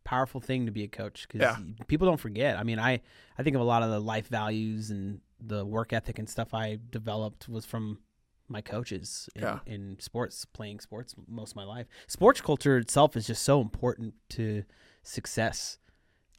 powerful 0.06 0.42
thing 0.42 0.65
to 0.65 0.72
be 0.72 0.84
a 0.84 0.88
coach 0.88 1.25
because 1.27 1.39
Yeah. 1.42 1.58
people 1.88 2.06
don't 2.06 2.20
forget 2.20 2.58
i 2.58 2.63
mean 2.63 2.77
i 2.77 3.00
i 3.38 3.42
think 3.44 3.56
of 3.56 3.62
a 3.62 3.63
lot 3.63 3.84
of 3.84 3.89
the 3.89 4.01
life 4.01 4.27
values 4.27 4.92
and 4.92 5.22
the 5.39 5.65
work 5.65 5.94
ethic 5.94 6.20
and 6.20 6.27
stuff 6.30 6.53
i 6.53 6.77
developed 6.89 7.48
was 7.48 7.65
from 7.65 8.00
my 8.50 8.60
coaches 8.62 9.30
in, 9.34 9.42
Yeah. 9.44 9.60
in 9.65 9.98
sports 10.01 10.44
playing 10.44 10.82
sports 10.82 11.15
most 11.25 11.51
of 11.51 11.56
my 11.56 11.63
life 11.63 11.88
sports 12.08 12.42
culture 12.42 12.75
itself 12.77 13.15
is 13.15 13.27
just 13.27 13.44
so 13.44 13.62
important 13.62 14.15
to 14.32 14.65
success 15.03 15.77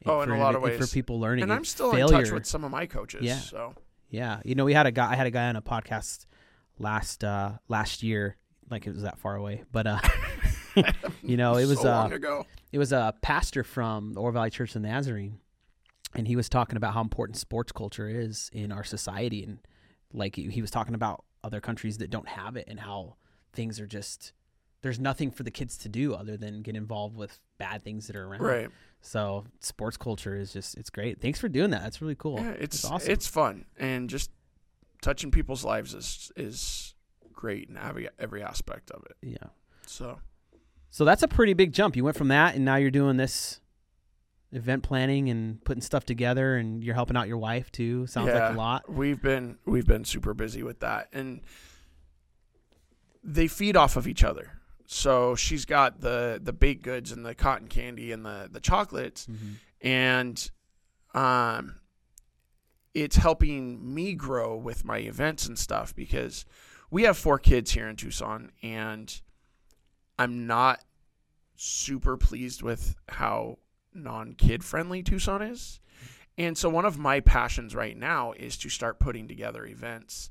Oh, 0.05 0.21
in 0.21 0.29
a 0.29 0.37
lot 0.37 0.55
of 0.55 0.61
ways. 0.61 0.79
for 0.79 0.87
people 0.93 1.19
learning 1.19 1.43
and 1.43 1.53
I'm 1.53 1.65
still 1.65 1.91
failure. 1.91 2.15
in 2.17 2.23
touch 2.23 2.31
with 2.31 2.45
some 2.45 2.63
of 2.63 2.71
my 2.71 2.85
coaches. 2.85 3.21
Yeah. 3.23 3.39
So 3.39 3.73
Yeah, 4.09 4.39
you 4.45 4.55
know, 4.55 4.65
we 4.65 4.73
had 4.73 4.85
a 4.85 4.91
guy. 4.91 5.11
I 5.11 5.15
had 5.15 5.27
a 5.27 5.31
guy 5.31 5.47
on 5.47 5.55
a 5.55 5.61
podcast 5.61 6.25
last 6.77 7.23
uh 7.23 7.53
last 7.67 8.03
year. 8.03 8.37
Like 8.69 8.87
it 8.87 8.93
was 8.93 9.03
that 9.03 9.19
far 9.19 9.35
away, 9.35 9.63
but 9.71 9.85
uh, 9.85 9.99
you 11.23 11.37
know, 11.37 11.57
it 11.57 11.65
was 11.65 11.81
so 11.81 11.91
uh, 11.91 12.07
ago. 12.07 12.45
it 12.71 12.79
was 12.79 12.91
a 12.91 13.13
pastor 13.21 13.63
from 13.63 14.13
the 14.13 14.19
Oro 14.21 14.31
Valley 14.31 14.49
Church 14.49 14.75
of 14.75 14.81
the 14.81 14.87
Nazarene, 14.87 15.39
and 16.15 16.27
he 16.27 16.35
was 16.35 16.49
talking 16.49 16.75
about 16.75 16.93
how 16.93 17.01
important 17.01 17.37
sports 17.37 17.71
culture 17.71 18.09
is 18.09 18.49
in 18.53 18.71
our 18.71 18.83
society, 18.83 19.43
and 19.43 19.59
like 20.13 20.35
he 20.35 20.61
was 20.61 20.71
talking 20.71 20.95
about 20.95 21.23
other 21.43 21.61
countries 21.61 21.99
that 21.99 22.09
don't 22.09 22.27
have 22.27 22.55
it, 22.55 22.65
and 22.67 22.79
how 22.79 23.15
things 23.53 23.79
are 23.79 23.87
just 23.87 24.33
there's 24.81 24.99
nothing 24.99 25.31
for 25.31 25.43
the 25.43 25.51
kids 25.51 25.77
to 25.77 25.89
do 25.89 26.13
other 26.13 26.37
than 26.37 26.61
get 26.61 26.75
involved 26.75 27.15
with 27.15 27.39
bad 27.57 27.83
things 27.83 28.07
that 28.07 28.15
are 28.15 28.27
around. 28.27 28.41
Right. 28.41 28.69
So 29.05 29.45
sports 29.59 29.97
culture 29.97 30.35
is 30.35 30.51
just 30.51 30.75
it's 30.77 30.89
great. 30.89 31.21
Thanks 31.21 31.39
for 31.39 31.47
doing 31.47 31.69
that. 31.69 31.83
That's 31.83 32.01
really 32.01 32.15
cool. 32.15 32.39
Yeah, 32.39 32.51
it's 32.51 32.81
That's 32.81 32.91
awesome. 32.91 33.11
it's 33.11 33.27
fun 33.27 33.65
and 33.77 34.09
just 34.09 34.31
touching 35.01 35.29
people's 35.29 35.63
lives 35.63 35.93
is 35.93 36.31
is 36.35 36.95
great 37.31 37.69
in 37.69 37.77
every 37.77 38.09
every 38.17 38.41
aspect 38.41 38.89
of 38.91 39.03
it. 39.05 39.15
yeah. 39.21 39.49
So 39.85 40.19
So 40.89 41.05
that's 41.05 41.21
a 41.21 41.27
pretty 41.27 41.53
big 41.53 41.71
jump. 41.71 41.95
You 41.95 42.03
went 42.03 42.17
from 42.17 42.29
that, 42.29 42.55
and 42.55 42.65
now 42.65 42.77
you're 42.77 42.89
doing 42.89 43.17
this 43.17 43.59
event 44.51 44.81
planning 44.83 45.29
and 45.29 45.63
putting 45.63 45.81
stuff 45.81 46.05
together, 46.05 46.55
and 46.55 46.83
you're 46.83 46.95
helping 46.95 47.15
out 47.15 47.27
your 47.27 47.37
wife 47.37 47.71
too. 47.71 48.07
Sounds 48.07 48.33
like 48.33 48.53
a 48.53 48.57
lot. 48.57 48.89
we've 48.91 49.21
been 49.21 49.59
we've 49.65 49.85
been 49.85 50.03
super 50.05 50.33
busy 50.33 50.63
with 50.63 50.79
that 50.79 51.09
and 51.13 51.41
they 53.23 53.47
feed 53.47 53.75
off 53.77 53.97
of 53.97 54.07
each 54.07 54.23
other. 54.23 54.61
So 54.87 55.35
she's 55.35 55.65
got 55.65 56.01
the 56.01 56.39
the 56.41 56.53
baked 56.53 56.83
goods 56.83 57.11
and 57.11 57.25
the 57.25 57.35
cotton 57.35 57.67
candy 57.67 58.11
and 58.11 58.25
the 58.25 58.49
the 58.51 58.59
chocolates 58.59 59.27
and 59.81 60.51
um 61.13 61.75
it's 62.93 63.15
helping 63.17 63.93
me 63.93 64.13
grow 64.13 64.55
with 64.55 64.85
my 64.85 64.99
events 64.99 65.47
and 65.47 65.57
stuff 65.59 65.93
because 65.95 66.45
we 66.91 67.03
have 67.03 67.17
four 67.17 67.37
kids 67.39 67.71
here 67.71 67.87
in 67.89 67.95
Tucson 67.95 68.51
and 68.63 69.21
I'm 70.17 70.47
not 70.47 70.81
super 71.57 72.15
pleased 72.15 72.61
with 72.61 72.95
how 73.09 73.57
non-kid 73.93 74.63
friendly 74.63 75.01
Tucson 75.03 75.41
is. 75.41 75.79
And 76.37 76.57
so 76.57 76.69
one 76.69 76.85
of 76.85 76.97
my 76.97 77.21
passions 77.21 77.73
right 77.75 77.97
now 77.97 78.33
is 78.33 78.57
to 78.57 78.69
start 78.69 78.99
putting 78.99 79.27
together 79.27 79.65
events 79.65 80.29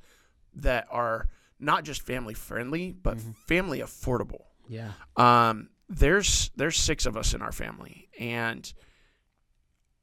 that 0.55 0.87
are 0.91 1.29
not 1.65 1.85
just 1.85 2.03
family 2.03 2.35
friendly 2.35 2.93
but 2.93 3.17
Mhm. 3.19 3.37
family 3.49 3.81
affordable. 3.81 4.43
Yeah. 4.69 4.93
Um, 5.17 5.69
there's 5.89 6.51
there's 6.57 6.77
six 6.79 7.07
of 7.07 7.17
us 7.17 7.35
in 7.35 7.43
our 7.43 7.53
family, 7.53 8.09
and 8.19 8.73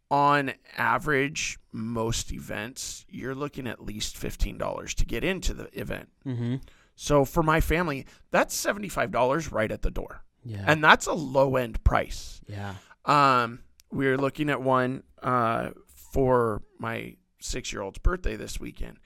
on 0.09 0.51
average, 0.77 1.57
most 1.71 2.31
events 2.33 3.05
you're 3.09 3.35
looking 3.35 3.65
at 3.67 3.81
least 3.83 4.17
fifteen 4.17 4.57
dollars 4.57 4.93
to 4.95 5.05
get 5.05 5.23
into 5.23 5.53
the 5.53 5.69
event. 5.79 6.09
Mm-hmm. 6.25 6.55
So 6.95 7.23
for 7.25 7.41
my 7.43 7.61
family, 7.61 8.05
that's 8.29 8.53
seventy 8.53 8.89
five 8.89 9.11
dollars 9.11 9.51
right 9.51 9.71
at 9.71 9.81
the 9.81 9.91
door, 9.91 10.23
Yeah. 10.43 10.63
and 10.67 10.83
that's 10.83 11.05
a 11.07 11.13
low 11.13 11.55
end 11.55 11.83
price. 11.83 12.41
yeah. 12.47 12.75
Um, 13.05 13.61
we 13.89 14.07
are 14.07 14.17
looking 14.17 14.49
at 14.49 14.61
one 14.61 15.03
uh, 15.23 15.71
for 16.13 16.61
my 16.77 17.15
six 17.39 17.71
year 17.73 17.81
old's 17.81 17.97
birthday 17.99 18.35
this 18.35 18.59
weekend, 18.59 18.99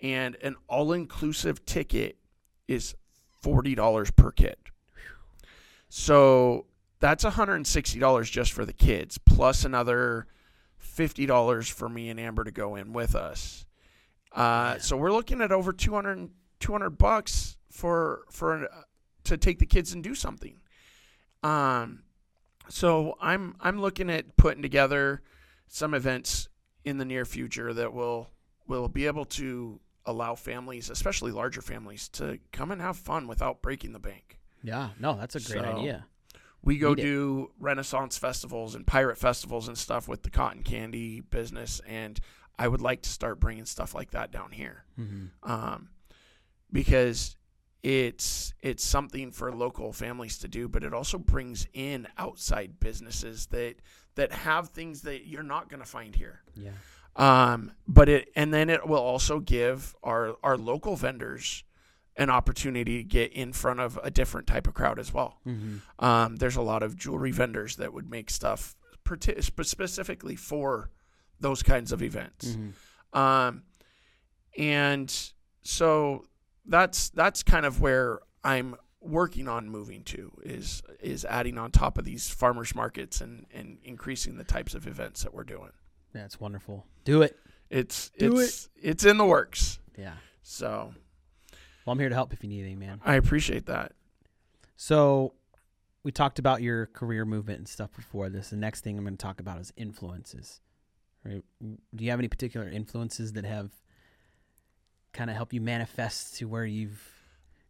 and 0.00 0.36
an 0.42 0.56
all 0.68 0.92
inclusive 0.92 1.64
ticket 1.64 2.16
is 2.66 2.94
forty 3.40 3.74
dollars 3.74 4.10
per 4.10 4.30
kid. 4.30 4.56
So 5.88 6.66
that's 7.00 7.24
hundred 7.24 7.56
and 7.56 7.66
sixty 7.66 7.98
dollars 7.98 8.30
just 8.30 8.52
for 8.52 8.64
the 8.64 8.72
kids, 8.72 9.18
plus 9.18 9.64
another 9.64 10.26
fifty 10.76 11.26
dollars 11.26 11.68
for 11.68 11.88
me 11.88 12.10
and 12.10 12.20
Amber 12.20 12.44
to 12.44 12.50
go 12.50 12.76
in 12.76 12.92
with 12.92 13.14
us. 13.14 13.66
Uh, 14.32 14.78
so 14.78 14.96
we're 14.96 15.12
looking 15.12 15.40
at 15.40 15.50
over 15.50 15.72
200, 15.72 16.30
200 16.60 16.90
bucks 16.90 17.56
for 17.70 18.22
for 18.30 18.64
uh, 18.64 18.82
to 19.24 19.36
take 19.36 19.58
the 19.58 19.66
kids 19.66 19.92
and 19.92 20.02
do 20.02 20.14
something. 20.14 20.58
Um, 21.42 22.02
so 22.68 23.16
I'm 23.20 23.56
I'm 23.60 23.80
looking 23.80 24.10
at 24.10 24.36
putting 24.36 24.62
together 24.62 25.22
some 25.66 25.94
events 25.94 26.48
in 26.84 26.98
the 26.98 27.04
near 27.04 27.24
future 27.24 27.72
that 27.72 27.92
will 27.92 28.28
will 28.66 28.88
be 28.88 29.06
able 29.06 29.24
to 29.24 29.80
allow 30.08 30.34
families, 30.34 30.90
especially 30.90 31.30
larger 31.32 31.60
families, 31.62 32.08
to 32.10 32.38
come 32.52 32.70
and 32.72 32.80
have 32.80 32.96
fun 32.96 33.26
without 33.28 33.62
breaking 33.62 33.92
the 33.92 33.98
bank. 33.98 34.38
Yeah. 34.62 34.90
No, 34.98 35.16
that's 35.16 35.36
a 35.36 35.40
great 35.40 35.62
So- 35.62 35.76
idea. 35.78 36.06
We 36.60 36.76
go 36.78 36.92
Need 36.94 37.02
it. 37.02 37.04
do 37.04 37.50
Renaissance 37.60 38.18
festivals 38.18 38.74
and 38.74 38.84
pirate 38.84 39.16
festivals 39.16 39.68
and 39.68 39.78
stuff 39.78 40.08
with 40.08 40.24
the 40.24 40.30
cotton 40.30 40.64
candy 40.64 41.20
business, 41.20 41.80
and 41.86 42.18
I 42.58 42.66
would 42.66 42.80
like 42.80 43.02
to 43.02 43.08
start 43.08 43.38
bringing 43.38 43.64
stuff 43.64 43.94
like 43.94 44.10
that 44.10 44.32
down 44.32 44.50
here 44.50 44.84
Mm-hmm. 44.98 45.26
um, 45.48 45.90
because 46.72 47.36
it's 47.84 48.52
it's 48.60 48.84
something 48.84 49.30
for 49.30 49.54
local 49.54 49.92
families 49.92 50.36
to 50.38 50.48
do, 50.48 50.68
but 50.68 50.82
it 50.82 50.92
also 50.92 51.16
brings 51.16 51.68
in 51.72 52.08
outside 52.18 52.80
businesses 52.80 53.46
that 53.46 53.76
that 54.16 54.32
have 54.32 54.70
things 54.70 55.02
that 55.02 55.26
you're 55.28 55.44
not 55.44 55.68
going 55.68 55.80
to 55.80 55.88
find 55.88 56.16
here. 56.16 56.40
Yeah. 56.56 56.72
Um, 57.18 57.72
but 57.86 58.08
it 58.08 58.30
and 58.36 58.54
then 58.54 58.70
it 58.70 58.86
will 58.86 59.02
also 59.02 59.40
give 59.40 59.94
our 60.02 60.36
our 60.42 60.56
local 60.56 60.96
vendors 60.96 61.64
an 62.16 62.30
opportunity 62.30 62.98
to 62.98 63.04
get 63.04 63.32
in 63.32 63.52
front 63.52 63.80
of 63.80 63.98
a 64.02 64.10
different 64.10 64.46
type 64.46 64.66
of 64.66 64.74
crowd 64.74 64.98
as 64.98 65.12
well. 65.12 65.38
Mm-hmm. 65.46 66.04
Um, 66.04 66.36
there's 66.36 66.56
a 66.56 66.62
lot 66.62 66.82
of 66.82 66.96
jewelry 66.96 67.30
vendors 67.30 67.76
that 67.76 67.92
would 67.92 68.10
make 68.10 68.30
stuff 68.30 68.74
specifically 69.04 70.36
for 70.36 70.90
those 71.40 71.62
kinds 71.62 71.92
of 71.92 72.02
events. 72.02 72.48
Mm-hmm. 72.48 73.18
Um, 73.18 73.62
and 74.56 75.14
so 75.62 76.24
that's 76.66 77.08
that's 77.10 77.42
kind 77.42 77.64
of 77.64 77.80
where 77.80 78.20
I'm 78.44 78.76
working 79.00 79.46
on 79.48 79.68
moving 79.68 80.02
to 80.02 80.32
is 80.42 80.82
is 81.00 81.24
adding 81.24 81.56
on 81.56 81.70
top 81.70 81.98
of 81.98 82.04
these 82.04 82.28
farmers 82.28 82.74
markets 82.74 83.20
and 83.20 83.46
and 83.52 83.78
increasing 83.84 84.36
the 84.36 84.44
types 84.44 84.74
of 84.74 84.86
events 84.86 85.22
that 85.22 85.32
we're 85.32 85.44
doing. 85.44 85.70
That's 86.12 86.40
wonderful. 86.40 86.86
Do 87.04 87.22
it. 87.22 87.38
It's 87.70 88.10
Do 88.18 88.38
it's 88.38 88.68
it's 88.76 89.04
in 89.04 89.18
the 89.18 89.26
works. 89.26 89.78
Yeah. 89.96 90.14
So 90.42 90.94
Well, 91.84 91.92
I'm 91.92 91.98
here 91.98 92.08
to 92.08 92.14
help 92.14 92.32
if 92.32 92.42
you 92.42 92.48
need 92.48 92.60
anything, 92.60 92.78
man. 92.78 93.00
I 93.04 93.14
appreciate 93.16 93.66
that. 93.66 93.92
So 94.76 95.34
we 96.02 96.12
talked 96.12 96.38
about 96.38 96.62
your 96.62 96.86
career 96.86 97.24
movement 97.24 97.58
and 97.58 97.68
stuff 97.68 97.92
before 97.94 98.28
this. 98.30 98.50
The 98.50 98.56
next 98.56 98.82
thing 98.82 98.96
I'm 98.96 99.04
going 99.04 99.16
to 99.16 99.22
talk 99.22 99.40
about 99.40 99.60
is 99.60 99.72
influences. 99.76 100.60
Right? 101.24 101.42
Do 101.60 102.04
you 102.04 102.10
have 102.10 102.20
any 102.20 102.28
particular 102.28 102.68
influences 102.68 103.32
that 103.34 103.44
have 103.44 103.70
kind 105.12 105.28
of 105.30 105.36
helped 105.36 105.52
you 105.52 105.60
manifest 105.60 106.36
to 106.36 106.46
where 106.46 106.64
you've 106.64 107.02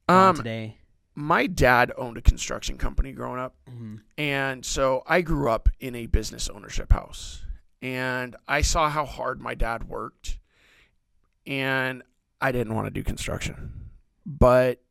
Um, 0.09 0.37
today? 0.37 0.77
my 1.15 1.47
dad 1.49 1.93
owned 1.97 2.17
a 2.17 2.21
construction 2.23 2.79
company 2.79 3.11
growing 3.13 3.41
up. 3.41 3.57
Mm-hmm. 3.69 3.97
And 4.19 4.65
so 4.65 5.03
I 5.07 5.23
grew 5.23 5.51
up 5.51 5.69
in 5.81 5.97
a 5.97 6.07
business 6.07 6.49
ownership 6.49 6.93
house. 6.93 7.45
And 7.81 8.37
I 8.47 8.61
saw 8.63 8.89
how 8.91 9.05
hard 9.05 9.41
my 9.41 9.55
dad 9.55 9.89
worked. 9.89 10.39
And 11.47 12.03
I 12.41 12.53
didn't 12.53 12.75
want 12.75 12.87
to 12.87 12.91
do 12.91 13.03
construction. 13.03 13.91
But 14.27 14.83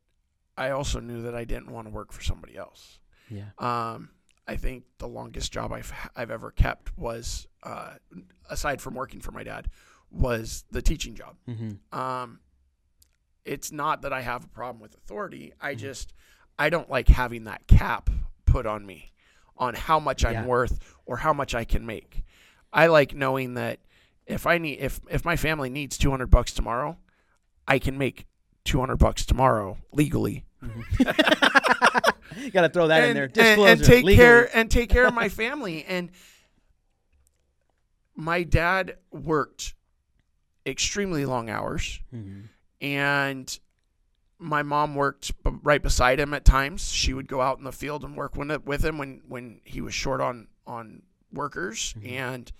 I 0.57 0.71
also 0.71 0.99
knew 0.99 1.21
that 1.23 1.35
I 1.35 1.45
didn't 1.45 1.69
want 1.71 1.87
to 1.87 1.91
work 1.93 2.11
for 2.11 2.21
somebody 2.23 2.57
else. 2.57 2.99
Yeah. 3.29 3.49
Um, 3.59 4.09
I 4.47 4.55
think 4.55 4.85
the 4.97 5.07
longest 5.07 5.51
job 5.51 5.71
I've 5.73 5.93
I've 6.15 6.31
ever 6.31 6.51
kept 6.51 6.97
was, 6.97 7.47
uh, 7.63 7.95
aside 8.49 8.81
from 8.81 8.95
working 8.95 9.19
for 9.19 9.31
my 9.31 9.43
dad, 9.43 9.67
was 10.09 10.63
the 10.71 10.81
teaching 10.81 11.13
job. 11.15 11.35
Mm-hmm. 11.47 11.97
Um, 11.97 12.39
it's 13.43 13.71
not 13.71 14.01
that 14.03 14.13
I 14.13 14.21
have 14.21 14.45
a 14.45 14.47
problem 14.47 14.81
with 14.81 14.95
authority. 14.95 15.53
I 15.59 15.75
Mhm. 15.75 15.79
just 15.79 16.13
I 16.57 16.69
don't 16.69 16.89
like 16.89 17.09
having 17.09 17.43
that 17.43 17.67
cap 17.67 18.09
put 18.45 18.65
on 18.65 18.85
me 18.85 19.11
on 19.57 19.73
how 19.75 19.99
much 19.99 20.23
I'm 20.25 20.45
worth 20.45 20.79
or 21.05 21.17
how 21.17 21.33
much 21.33 21.53
I 21.53 21.65
can 21.65 21.85
make. 21.85 22.23
I 22.73 22.87
like 22.87 23.13
knowing 23.15 23.53
that 23.55 23.79
if 24.25 24.45
I 24.45 24.57
need 24.57 24.79
if 24.79 24.99
if 25.09 25.23
my 25.25 25.35
family 25.35 25.69
needs 25.69 25.97
200 25.97 26.27
bucks 26.27 26.51
tomorrow, 26.53 26.97
I 27.67 27.79
can 27.79 27.97
make 27.97 28.25
200 28.65 28.97
bucks 28.97 29.25
tomorrow 29.25 29.77
legally 29.91 30.43
Mm-hmm. 30.63 32.49
Got 32.51 32.61
to 32.61 32.69
throw 32.69 32.87
that 32.87 33.03
in 33.09 33.13
there. 33.13 33.25
and, 33.25 33.33
Disclosure. 33.33 33.71
and 33.71 33.83
take 33.83 34.03
legally. 34.05 34.15
care 34.15 34.57
and 34.57 34.71
take 34.71 34.89
care 34.89 35.05
of 35.05 35.13
my 35.13 35.29
family 35.41 35.85
and 35.85 36.09
my 38.15 38.43
dad 38.43 38.97
worked 39.11 39.75
extremely 40.65 41.25
long 41.25 41.49
hours 41.49 41.99
Mhm. 42.13 42.49
and 42.81 43.59
my 44.39 44.61
mom 44.63 44.95
worked 44.95 45.31
b- 45.43 45.51
right 45.63 45.81
beside 45.81 46.19
him 46.19 46.33
at 46.33 46.45
times. 46.45 46.91
She 46.91 47.13
would 47.13 47.27
go 47.27 47.41
out 47.41 47.57
in 47.59 47.63
the 47.63 47.71
field 47.71 48.03
and 48.03 48.15
work 48.15 48.35
with 48.35 48.83
him 48.85 48.97
when, 48.97 49.21
when 49.27 49.61
he 49.63 49.81
was 49.81 49.93
short 49.93 50.21
on 50.21 50.47
on 50.65 51.03
workers, 51.31 51.93
Mhm. 51.97 52.11
and 52.11 52.51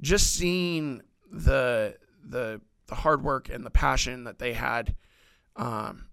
just 0.00 0.34
seeing 0.34 1.02
the 1.30 1.96
the 2.24 2.60
the 2.86 2.94
hard 2.96 3.22
work 3.22 3.48
and 3.48 3.64
the 3.64 3.70
passion 3.70 4.24
that 4.24 4.38
they 4.38 4.52
had 4.54 4.94
um, 5.56 6.08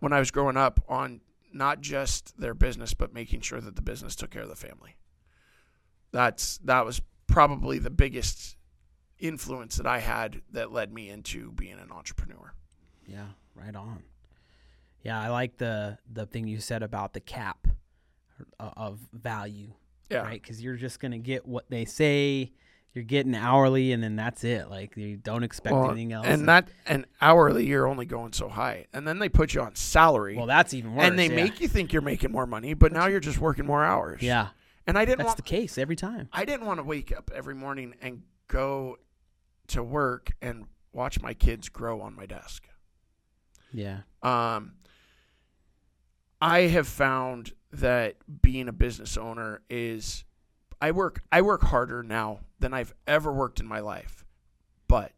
when 0.00 0.12
I 0.12 0.18
was 0.18 0.30
growing 0.30 0.56
up 0.56 0.80
on 0.88 1.20
not 1.52 1.80
just 1.80 2.38
their 2.38 2.54
business 2.54 2.94
but 2.94 3.12
making 3.12 3.40
sure 3.40 3.60
that 3.60 3.76
the 3.76 3.82
business 3.82 4.14
took 4.16 4.30
care 4.30 4.42
of 4.42 4.48
the 4.48 4.56
family. 4.56 4.96
That's 6.12 6.58
that 6.58 6.84
was 6.84 7.00
probably 7.26 7.78
the 7.78 7.90
biggest 7.90 8.56
influence 9.18 9.76
that 9.76 9.86
I 9.86 9.98
had 10.00 10.42
that 10.52 10.72
led 10.72 10.92
me 10.92 11.08
into 11.10 11.52
being 11.52 11.78
an 11.78 11.90
entrepreneur. 11.90 12.52
Yeah, 13.06 13.28
right 13.54 13.74
on. 13.74 14.04
Yeah, 15.02 15.20
I 15.20 15.28
like 15.28 15.56
the 15.58 15.98
the 16.10 16.26
thing 16.26 16.46
you 16.46 16.60
said 16.60 16.82
about 16.82 17.12
the 17.12 17.20
cap 17.20 17.66
uh, 18.60 18.70
of 18.76 19.00
value, 19.12 19.72
Yeah. 20.10 20.18
right? 20.18 20.40
Because 20.40 20.62
you're 20.62 20.76
just 20.76 21.00
gonna 21.00 21.18
get 21.18 21.46
what 21.46 21.68
they 21.70 21.84
say. 21.84 22.52
You're 22.94 23.04
getting 23.04 23.34
hourly, 23.34 23.92
and 23.92 24.02
then 24.02 24.16
that's 24.16 24.42
it. 24.42 24.70
Like 24.70 24.96
you 24.96 25.18
don't 25.18 25.42
expect 25.42 25.74
Well, 25.74 25.90
anything 25.90 26.12
else. 26.14 26.26
And 26.26 26.48
that 26.48 26.68
and 26.86 27.04
hourly 27.20 27.66
you're 27.66 27.86
only 27.86 28.06
going 28.06 28.32
so 28.32 28.48
high. 28.48 28.86
And 28.94 29.06
then 29.06 29.18
they 29.18 29.28
put 29.28 29.52
you 29.52 29.60
on 29.60 29.74
salary. 29.74 30.34
well, 30.36 30.46
that's 30.46 30.72
even 30.72 30.94
worse. 30.94 31.04
and 31.06 31.18
they 31.18 31.28
yeah. 31.28 31.34
make 31.36 31.60
you 31.60 31.68
think 31.68 31.92
you're 31.92 32.00
making 32.00 32.32
more 32.32 32.46
money, 32.46 32.72
but 32.72 32.92
now 32.92 33.06
you're 33.06 33.20
just 33.20 33.38
working 33.38 33.66
more 33.66 33.84
hours. 33.84 34.22
yeah, 34.22 34.48
And 34.86 34.96
I 34.96 35.04
didn't 35.04 35.18
that's 35.18 35.26
want 35.26 35.36
the 35.36 35.42
case 35.42 35.76
every 35.76 35.96
time. 35.96 36.30
I 36.32 36.46
didn't 36.46 36.66
want 36.66 36.78
to 36.80 36.84
wake 36.84 37.14
up 37.14 37.30
every 37.34 37.54
morning 37.54 37.94
and 38.00 38.22
go 38.48 38.96
to 39.68 39.82
work 39.82 40.30
and 40.40 40.64
watch 40.94 41.20
my 41.20 41.34
kids 41.34 41.68
grow 41.68 42.00
on 42.00 42.16
my 42.16 42.24
desk. 42.24 42.66
Yeah, 43.74 44.00
Um, 44.22 44.72
I 46.40 46.60
have 46.60 46.88
found 46.88 47.52
that 47.80 48.16
being 48.42 48.68
a 48.68 48.72
business 48.72 49.16
owner 49.16 49.62
is 49.68 50.24
I 50.80 50.90
work 50.90 51.22
I 51.30 51.42
work 51.42 51.62
harder 51.62 52.02
now 52.02 52.40
than 52.58 52.72
I've 52.74 52.94
ever 53.06 53.32
worked 53.32 53.60
in 53.60 53.66
my 53.66 53.80
life. 53.80 54.24
But 54.88 55.12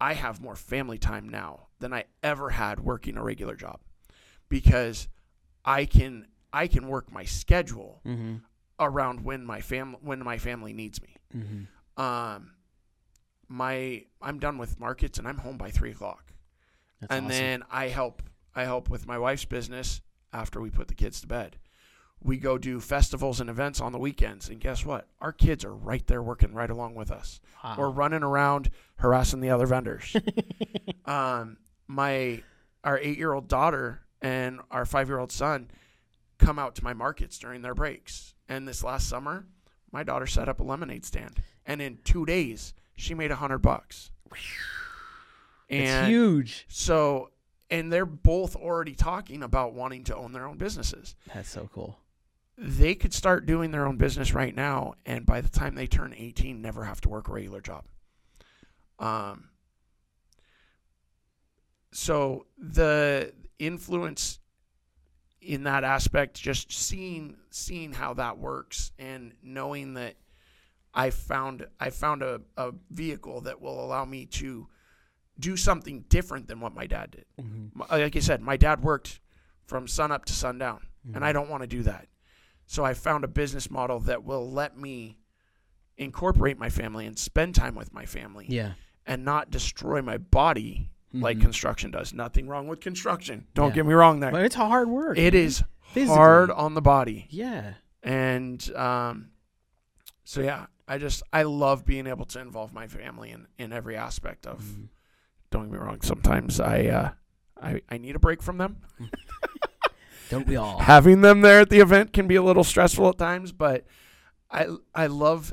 I 0.00 0.14
have 0.14 0.40
more 0.40 0.56
family 0.56 0.98
time 0.98 1.28
now 1.28 1.68
than 1.80 1.92
I 1.92 2.04
ever 2.22 2.50
had 2.50 2.80
working 2.80 3.16
a 3.16 3.22
regular 3.22 3.56
job 3.56 3.80
because 4.48 5.08
I 5.64 5.84
can 5.84 6.26
I 6.52 6.66
can 6.66 6.88
work 6.88 7.10
my 7.12 7.24
schedule 7.24 8.00
mm-hmm. 8.06 8.36
around 8.78 9.24
when 9.24 9.44
my 9.44 9.60
family 9.60 9.98
when 10.02 10.22
my 10.22 10.38
family 10.38 10.72
needs 10.72 11.00
me. 11.02 11.16
Mm-hmm. 11.34 12.02
Um, 12.02 12.52
my 13.48 14.04
I'm 14.20 14.38
done 14.38 14.58
with 14.58 14.80
markets 14.80 15.18
and 15.18 15.28
I'm 15.28 15.38
home 15.38 15.58
by 15.58 15.70
three 15.70 15.90
o'clock 15.90 16.32
That's 17.00 17.12
and 17.12 17.26
awesome. 17.26 17.38
then 17.38 17.62
I 17.70 17.88
help 17.88 18.22
I 18.54 18.64
help 18.64 18.88
with 18.88 19.06
my 19.06 19.18
wife's 19.18 19.44
business 19.44 20.00
after 20.34 20.60
we 20.60 20.68
put 20.68 20.88
the 20.88 20.94
kids 20.94 21.20
to 21.20 21.26
bed. 21.26 21.56
We 22.22 22.38
go 22.38 22.58
do 22.58 22.80
festivals 22.80 23.40
and 23.40 23.48
events 23.48 23.80
on 23.80 23.92
the 23.92 23.98
weekends, 23.98 24.48
and 24.48 24.60
guess 24.60 24.84
what? 24.84 25.06
Our 25.20 25.32
kids 25.32 25.64
are 25.64 25.74
right 25.74 26.06
there 26.06 26.22
working 26.22 26.54
right 26.54 26.70
along 26.70 26.94
with 26.94 27.10
us. 27.10 27.40
Wow. 27.62 27.76
We're 27.78 27.90
running 27.90 28.22
around 28.22 28.70
harassing 28.96 29.40
the 29.40 29.50
other 29.50 29.66
vendors. 29.66 30.16
um, 31.04 31.58
my 31.86 32.42
our 32.82 32.98
eight 32.98 33.18
year 33.18 33.32
old 33.32 33.48
daughter 33.48 34.02
and 34.20 34.60
our 34.70 34.84
five 34.86 35.08
year 35.08 35.18
old 35.18 35.32
son 35.32 35.70
come 36.38 36.58
out 36.58 36.74
to 36.76 36.84
my 36.84 36.92
markets 36.94 37.38
during 37.38 37.62
their 37.62 37.74
breaks. 37.74 38.34
And 38.48 38.66
this 38.66 38.82
last 38.82 39.08
summer, 39.08 39.46
my 39.92 40.02
daughter 40.02 40.26
set 40.26 40.48
up 40.48 40.60
a 40.60 40.62
lemonade 40.62 41.04
stand, 41.04 41.42
and 41.66 41.80
in 41.80 41.98
two 42.04 42.26
days, 42.26 42.74
she 42.96 43.14
made 43.14 43.30
a 43.30 43.36
hundred 43.36 43.58
bucks. 43.58 44.10
it's 45.68 46.08
huge. 46.08 46.66
so, 46.68 47.30
and 47.70 47.92
they're 47.92 48.06
both 48.06 48.56
already 48.56 48.94
talking 48.94 49.42
about 49.42 49.74
wanting 49.74 50.04
to 50.04 50.16
own 50.16 50.32
their 50.32 50.46
own 50.46 50.58
businesses. 50.58 51.14
That's 51.32 51.48
so 51.48 51.68
cool. 51.72 51.98
They 52.56 52.94
could 52.94 53.12
start 53.12 53.46
doing 53.46 53.72
their 53.72 53.86
own 53.86 53.96
business 53.96 54.32
right 54.32 54.54
now, 54.54 54.94
and 55.04 55.26
by 55.26 55.40
the 55.40 55.48
time 55.48 55.74
they 55.74 55.86
turn 55.86 56.14
18, 56.16 56.62
never 56.62 56.84
have 56.84 57.00
to 57.02 57.08
work 57.08 57.28
a 57.28 57.32
regular 57.32 57.60
job. 57.60 57.84
Um, 59.00 59.48
so 61.90 62.46
the 62.56 63.32
influence 63.58 64.38
in 65.40 65.64
that 65.64 65.84
aspect, 65.84 66.40
just 66.40 66.72
seeing 66.72 67.36
seeing 67.50 67.92
how 67.92 68.14
that 68.14 68.38
works, 68.38 68.92
and 68.98 69.32
knowing 69.42 69.94
that 69.94 70.14
I 70.94 71.10
found 71.10 71.66
I 71.78 71.90
found 71.90 72.22
a, 72.22 72.40
a 72.56 72.72
vehicle 72.90 73.42
that 73.42 73.60
will 73.60 73.84
allow 73.84 74.04
me 74.04 74.26
to 74.26 74.68
do 75.38 75.56
something 75.56 76.04
different 76.08 76.46
than 76.48 76.60
what 76.60 76.74
my 76.74 76.86
dad 76.86 77.10
did. 77.10 77.24
Mm-hmm. 77.40 77.80
Like 77.90 78.16
I 78.16 78.20
said, 78.20 78.40
my 78.40 78.56
dad 78.56 78.82
worked 78.82 79.20
from 79.66 79.88
sun 79.88 80.12
up 80.12 80.24
to 80.26 80.32
sundown, 80.32 80.86
and 81.14 81.24
I 81.24 81.32
don't 81.32 81.50
want 81.50 81.62
to 81.62 81.66
do 81.66 81.82
that. 81.82 82.06
So 82.66 82.84
I 82.84 82.94
found 82.94 83.24
a 83.24 83.28
business 83.28 83.70
model 83.70 84.00
that 84.00 84.24
will 84.24 84.50
let 84.50 84.76
me 84.78 85.18
incorporate 85.96 86.58
my 86.58 86.68
family 86.70 87.06
and 87.06 87.18
spend 87.18 87.54
time 87.54 87.74
with 87.74 87.92
my 87.92 88.04
family 88.06 88.46
Yeah. 88.48 88.72
and 89.06 89.24
not 89.24 89.50
destroy 89.50 90.02
my 90.02 90.18
body 90.18 90.90
like 91.12 91.38
Mhm. 91.38 91.42
construction 91.42 91.90
does. 91.92 92.12
Nothing 92.12 92.48
wrong 92.48 92.66
with 92.66 92.80
construction. 92.80 93.46
Don't 93.54 93.68
Yeah. 93.68 93.74
get 93.76 93.86
me 93.86 93.92
wrong 93.94 94.18
there. 94.20 94.32
But 94.32 94.44
it's 94.44 94.56
hard 94.56 94.88
work. 94.88 95.16
It 95.18 95.34
man. 95.34 95.42
is 95.42 95.62
Physically. 95.92 96.16
hard 96.16 96.50
on 96.50 96.74
the 96.74 96.82
body. 96.82 97.26
Yeah. 97.30 97.74
And 98.02 98.68
um, 98.74 99.30
so, 100.24 100.40
yeah, 100.40 100.66
I 100.88 100.98
just, 100.98 101.22
I 101.32 101.42
love 101.44 101.84
being 101.84 102.06
able 102.08 102.24
to 102.26 102.40
involve 102.40 102.72
my 102.72 102.88
family 102.88 103.30
in, 103.30 103.46
in 103.58 103.72
every 103.72 103.96
aspect 103.96 104.46
of, 104.46 104.62
Mhm. 104.62 104.88
Don't 105.54 105.70
get 105.70 105.72
me 105.72 105.78
wrong, 105.78 106.00
sometimes 106.02 106.58
I, 106.58 106.86
uh, 106.86 107.10
I, 107.62 107.80
I 107.88 107.98
need 107.98 108.16
a 108.16 108.18
break 108.18 108.42
from 108.42 108.58
them. 108.58 108.78
Don't 110.30 110.46
we 110.48 110.56
all? 110.56 110.78
Having 110.80 111.20
them 111.20 111.42
there 111.42 111.60
at 111.60 111.70
the 111.70 111.78
event 111.78 112.12
can 112.12 112.26
be 112.26 112.34
a 112.34 112.42
little 112.42 112.64
stressful 112.64 113.08
at 113.08 113.18
times, 113.18 113.52
but 113.52 113.84
I, 114.50 114.66
I 114.94 115.06
love 115.06 115.52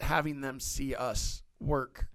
having 0.00 0.40
them 0.40 0.60
see 0.60 0.94
us 0.94 1.42
work. 1.60 2.06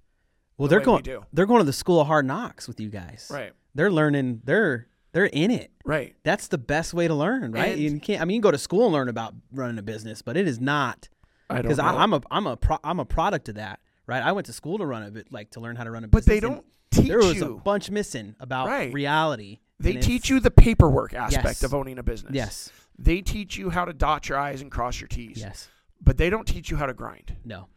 Well, 0.57 0.67
the 0.67 0.71
they're 0.71 0.79
way 0.79 0.85
going. 0.85 0.97
We 0.99 1.03
do. 1.03 1.25
They're 1.31 1.45
going 1.45 1.59
to 1.59 1.65
the 1.65 1.73
school 1.73 2.01
of 2.01 2.07
hard 2.07 2.25
knocks 2.25 2.67
with 2.67 2.79
you 2.79 2.89
guys. 2.89 3.29
Right. 3.31 3.53
They're 3.75 3.91
learning. 3.91 4.41
They're 4.43 4.87
they're 5.11 5.25
in 5.25 5.51
it. 5.51 5.71
Right. 5.85 6.15
That's 6.23 6.47
the 6.47 6.57
best 6.57 6.93
way 6.93 7.07
to 7.07 7.13
learn, 7.13 7.51
right? 7.51 7.73
And- 7.73 7.79
you 7.79 7.99
can't. 7.99 8.21
I 8.21 8.25
mean, 8.25 8.35
you 8.35 8.41
can 8.41 8.47
go 8.47 8.51
to 8.51 8.57
school 8.57 8.85
and 8.85 8.93
learn 8.93 9.07
about 9.09 9.35
running 9.51 9.77
a 9.77 9.83
business, 9.83 10.21
but 10.23 10.35
it 10.35 10.47
is 10.47 10.59
not 10.59 11.09
I 11.49 11.55
don't 11.61 11.63
because. 11.63 11.79
I'm 11.79 12.13
a 12.13 12.21
I'm 12.31 12.47
a 12.47 12.57
pro, 12.57 12.77
I'm 12.83 12.99
a 12.99 13.05
product 13.05 13.49
of 13.49 13.55
that, 13.55 13.79
right? 14.09 14.21
I 14.23 14.31
went 14.33 14.47
to 14.47 14.53
school 14.53 14.77
to 14.79 14.85
run 14.85 15.03
a 15.03 15.11
bit, 15.11 15.31
like 15.31 15.51
to 15.51 15.59
learn 15.59 15.75
how 15.75 15.83
to 15.85 15.91
run 15.91 16.03
a 16.03 16.07
business. 16.07 16.25
but 16.25 16.29
they 16.33 16.39
don't 16.39 16.65
teach 16.91 17.03
you 17.05 17.09
There 17.09 17.19
was 17.19 17.41
a 17.41 17.45
you. 17.45 17.61
bunch 17.63 17.89
missing 17.91 18.35
about 18.39 18.67
Right. 18.67 18.91
reality. 18.93 19.59
They 19.79 19.93
and 19.93 20.01
teach 20.03 20.25
it's- 20.25 20.29
you 20.29 20.39
the 20.39 20.51
paperwork 20.51 21.13
aspect 21.13 21.45
Yes. 21.45 21.63
of 21.63 21.73
owning 21.73 21.97
a 21.99 22.03
business. 22.03 22.33
Yes. 22.33 22.71
They 22.97 23.21
teach 23.21 23.57
you 23.57 23.69
how 23.69 23.85
to 23.85 23.93
dot 23.93 24.27
your 24.27 24.37
I's 24.37 24.61
and 24.61 24.69
cross 24.71 24.99
your 24.99 25.07
T's. 25.07 25.37
Yes. 25.39 25.69
But 26.01 26.17
they 26.17 26.29
don't 26.29 26.45
teach 26.47 26.69
you 26.69 26.77
how 26.77 26.85
to 26.87 26.93
grind. 26.93 27.37
No. 27.45 27.67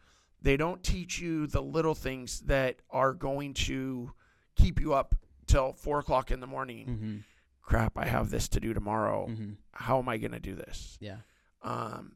They 0.41 0.57
don't 0.57 0.83
teach 0.83 1.19
you 1.19 1.47
the 1.47 1.61
little 1.61 1.95
things 1.95 2.41
that 2.41 2.77
are 2.89 3.13
going 3.13 3.53
to 3.53 4.11
keep 4.55 4.81
you 4.81 4.93
up 4.93 5.15
till 5.47 5.71
four 5.73 5.99
o'clock 5.99 6.31
in 6.31 6.39
the 6.41 6.47
morning. 6.47 6.87
Mm-hmm. 6.87 7.17
Crap, 7.61 7.97
I 7.97 8.05
have 8.05 8.29
this 8.29 8.49
to 8.49 8.59
do 8.59 8.73
tomorrow. 8.73 9.27
Mm-hmm. 9.27 9.51
How 9.71 9.99
am 9.99 10.09
I 10.09 10.17
going 10.17 10.31
to 10.33 10.39
do 10.39 10.55
this? 10.55 10.97
Yeah. 10.99 11.17
Um, 11.61 12.15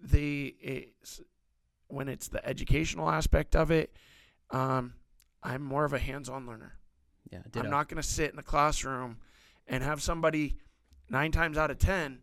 they 0.00 0.54
it's, 0.60 1.22
when 1.92 2.08
it's 2.08 2.28
the 2.28 2.44
educational 2.46 3.10
aspect 3.10 3.54
of 3.54 3.70
it, 3.70 3.92
um, 4.50 4.94
I'm 5.42 5.62
more 5.62 5.84
of 5.84 5.92
a 5.92 5.98
hands-on 5.98 6.46
learner. 6.46 6.74
Yeah. 7.30 7.40
I'm 7.56 7.70
not 7.70 7.88
going 7.88 8.00
to 8.00 8.08
sit 8.08 8.32
in 8.32 8.38
a 8.38 8.42
classroom 8.42 9.18
and 9.66 9.82
have 9.82 10.02
somebody 10.02 10.56
nine 11.08 11.32
times 11.32 11.56
out 11.58 11.70
of 11.70 11.78
ten 11.78 12.20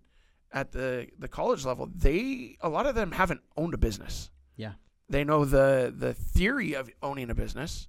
at 0.51 0.71
the 0.71 1.07
the 1.17 1.27
college 1.27 1.65
level. 1.65 1.89
They 1.93 2.57
a 2.61 2.69
lot 2.69 2.85
of 2.85 2.95
them 2.95 3.11
haven't 3.11 3.41
owned 3.55 3.73
a 3.73 3.77
business. 3.77 4.29
Yeah. 4.55 4.73
they 5.07 5.23
know 5.23 5.45
the 5.45 5.93
the 5.95 6.13
theory 6.13 6.73
of 6.73 6.89
owning 7.01 7.29
a 7.29 7.35
business, 7.35 7.87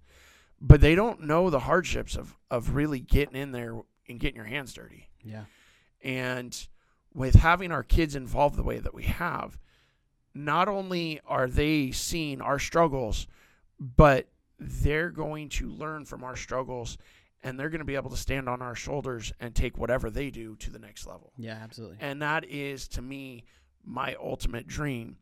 but 0.61 0.81
they 0.81 0.95
don't 0.95 1.23
know 1.23 1.51
the 1.51 1.61
hardships 1.61 2.16
of 2.16 2.37
of 2.51 2.75
really 2.75 3.01
getting 3.01 3.37
in 3.37 3.53
there 3.53 3.81
and 4.09 4.21
getting 4.21 4.37
your 4.37 4.45
hands 4.45 4.73
dirty. 4.73 5.09
Yeah. 5.23 5.45
And 6.03 6.57
with 7.12 7.35
having 7.35 7.73
our 7.73 7.83
kids 7.83 8.14
involved 8.14 8.57
the 8.57 8.62
way 8.62 8.79
that 8.79 8.95
we 8.95 9.05
have, 9.05 9.59
not 10.44 10.68
only 10.68 11.20
are 11.26 11.46
they 11.48 11.90
seeing 11.90 12.40
our 12.40 12.59
struggles, 12.59 13.26
but 13.79 14.29
they're 14.59 15.11
going 15.11 15.48
to 15.48 15.68
learn 15.70 16.05
from 16.05 16.22
our 16.24 16.37
struggles 16.37 16.98
and 17.42 17.59
they're 17.59 17.70
going 17.70 17.79
to 17.79 17.85
be 17.87 17.94
able 17.94 18.11
to 18.11 18.16
stand 18.16 18.48
on 18.48 18.61
our 18.61 18.74
shoulders 18.74 19.33
and 19.40 19.55
take 19.55 19.79
whatever 19.79 20.11
they 20.11 20.31
do 20.31 20.57
to 20.57 20.70
the 20.70 20.79
next 20.79 21.07
level. 21.07 21.33
Yeah. 21.38 21.59
Absolutely. 21.62 21.96
And 22.00 22.20
that 22.20 22.44
is 22.44 22.87
to 22.88 23.03
me 23.03 23.44
my 23.85 24.14
ultimate 24.22 24.66
dream 24.66 25.16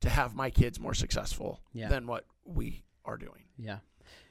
to 0.00 0.10
have 0.10 0.34
my 0.34 0.50
kids 0.50 0.78
more 0.78 0.94
successful 0.94 1.60
Yeah. 1.72 1.88
than 1.88 2.06
what 2.06 2.26
we 2.44 2.84
are 3.04 3.16
doing. 3.16 3.44
Yeah, 3.56 3.78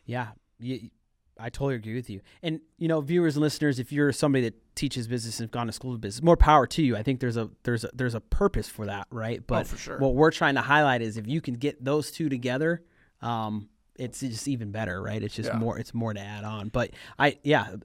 yeah. 0.05 0.29
You, 0.59 0.89
I 1.39 1.49
totally 1.49 1.75
agree 1.75 1.95
with 1.95 2.09
you. 2.09 2.21
And 2.43 2.61
you 2.77 2.87
know, 2.87 3.01
viewers 3.01 3.35
and 3.35 3.41
listeners, 3.43 3.79
if 3.79 3.91
you're 3.91 4.11
somebody 4.11 4.43
that 4.45 4.75
teaches 4.75 5.07
business 5.07 5.39
and 5.39 5.45
have 5.45 5.51
gone 5.51 5.67
to 5.67 5.73
school 5.73 5.93
of 5.93 6.01
business, 6.01 6.23
more 6.23 6.37
power 6.37 6.67
to 6.67 6.81
you. 6.81 6.95
I 6.95 7.03
think 7.03 7.19
there's 7.19 7.37
a 7.37 7.49
there's 7.63 7.83
a, 7.83 7.89
there's 7.93 8.15
a 8.15 8.21
purpose 8.21 8.67
for 8.69 8.85
that, 8.85 9.07
right? 9.11 9.45
But 9.45 9.61
oh, 9.61 9.63
for 9.65 9.77
sure. 9.77 9.97
what 9.99 10.13
we're 10.13 10.31
trying 10.31 10.55
to 10.55 10.61
highlight 10.61 11.01
is 11.01 11.17
if 11.17 11.27
you 11.27 11.41
can 11.41 11.55
get 11.55 11.83
those 11.83 12.11
two 12.11 12.29
together, 12.29 12.83
um, 13.21 13.69
it's 13.95 14.19
just 14.19 14.47
even 14.47 14.71
better, 14.71 15.01
right? 15.01 15.21
It's 15.21 15.35
just 15.35 15.49
Yeah. 15.49 15.57
more 15.57 15.79
it's 15.79 15.93
more 15.93 16.13
to 16.13 16.19
add 16.19 16.43
on. 16.43 16.69
But 16.69 16.91
I 17.17 17.37
yeah. 17.43 17.75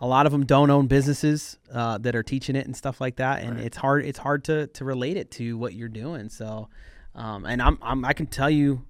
A 0.00 0.06
lot 0.08 0.26
of 0.26 0.32
them 0.32 0.44
don't 0.44 0.70
own 0.70 0.86
businesses 0.88 1.56
uh, 1.72 1.96
that 1.98 2.14
are 2.16 2.22
teaching 2.22 2.56
it 2.56 2.66
and 2.66 2.76
stuff 2.76 3.00
like 3.00 3.16
that, 3.16 3.42
and 3.42 3.56
Right. 3.56 3.64
it's 3.64 3.76
hard. 3.76 4.04
It's 4.04 4.18
hard 4.18 4.44
to, 4.44 4.66
to 4.66 4.84
relate 4.84 5.16
it 5.16 5.30
to 5.32 5.56
what 5.56 5.72
you're 5.72 5.88
doing. 5.88 6.28
So, 6.28 6.68
um, 7.14 7.46
and 7.46 7.62
I'm, 7.62 7.78
I'm 7.80 8.04
I 8.04 8.12
can 8.12 8.26
tell 8.26 8.50
you 8.50 8.84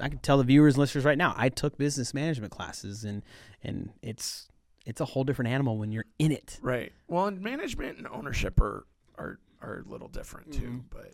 I 0.00 0.08
can 0.08 0.18
tell 0.18 0.38
the 0.38 0.44
viewers 0.44 0.74
and 0.74 0.80
listeners 0.80 1.04
right 1.04 1.18
now, 1.18 1.34
I 1.36 1.48
took 1.48 1.78
business 1.78 2.12
management 2.14 2.52
classes 2.52 3.04
and 3.04 3.22
and 3.62 3.90
it's 4.02 4.48
it's 4.86 5.00
a 5.00 5.04
whole 5.04 5.24
different 5.24 5.50
animal 5.50 5.78
when 5.78 5.92
you're 5.92 6.04
in 6.18 6.30
it. 6.32 6.58
Right. 6.60 6.92
Well, 7.08 7.26
and 7.26 7.40
management 7.40 7.98
and 7.98 8.06
ownership 8.08 8.60
are 8.60 8.86
are 9.16 9.38
are 9.62 9.84
a 9.86 9.90
little 9.90 10.08
different 10.08 10.52
too. 10.52 10.60
Mhm. 10.68 10.82
But 10.90 11.12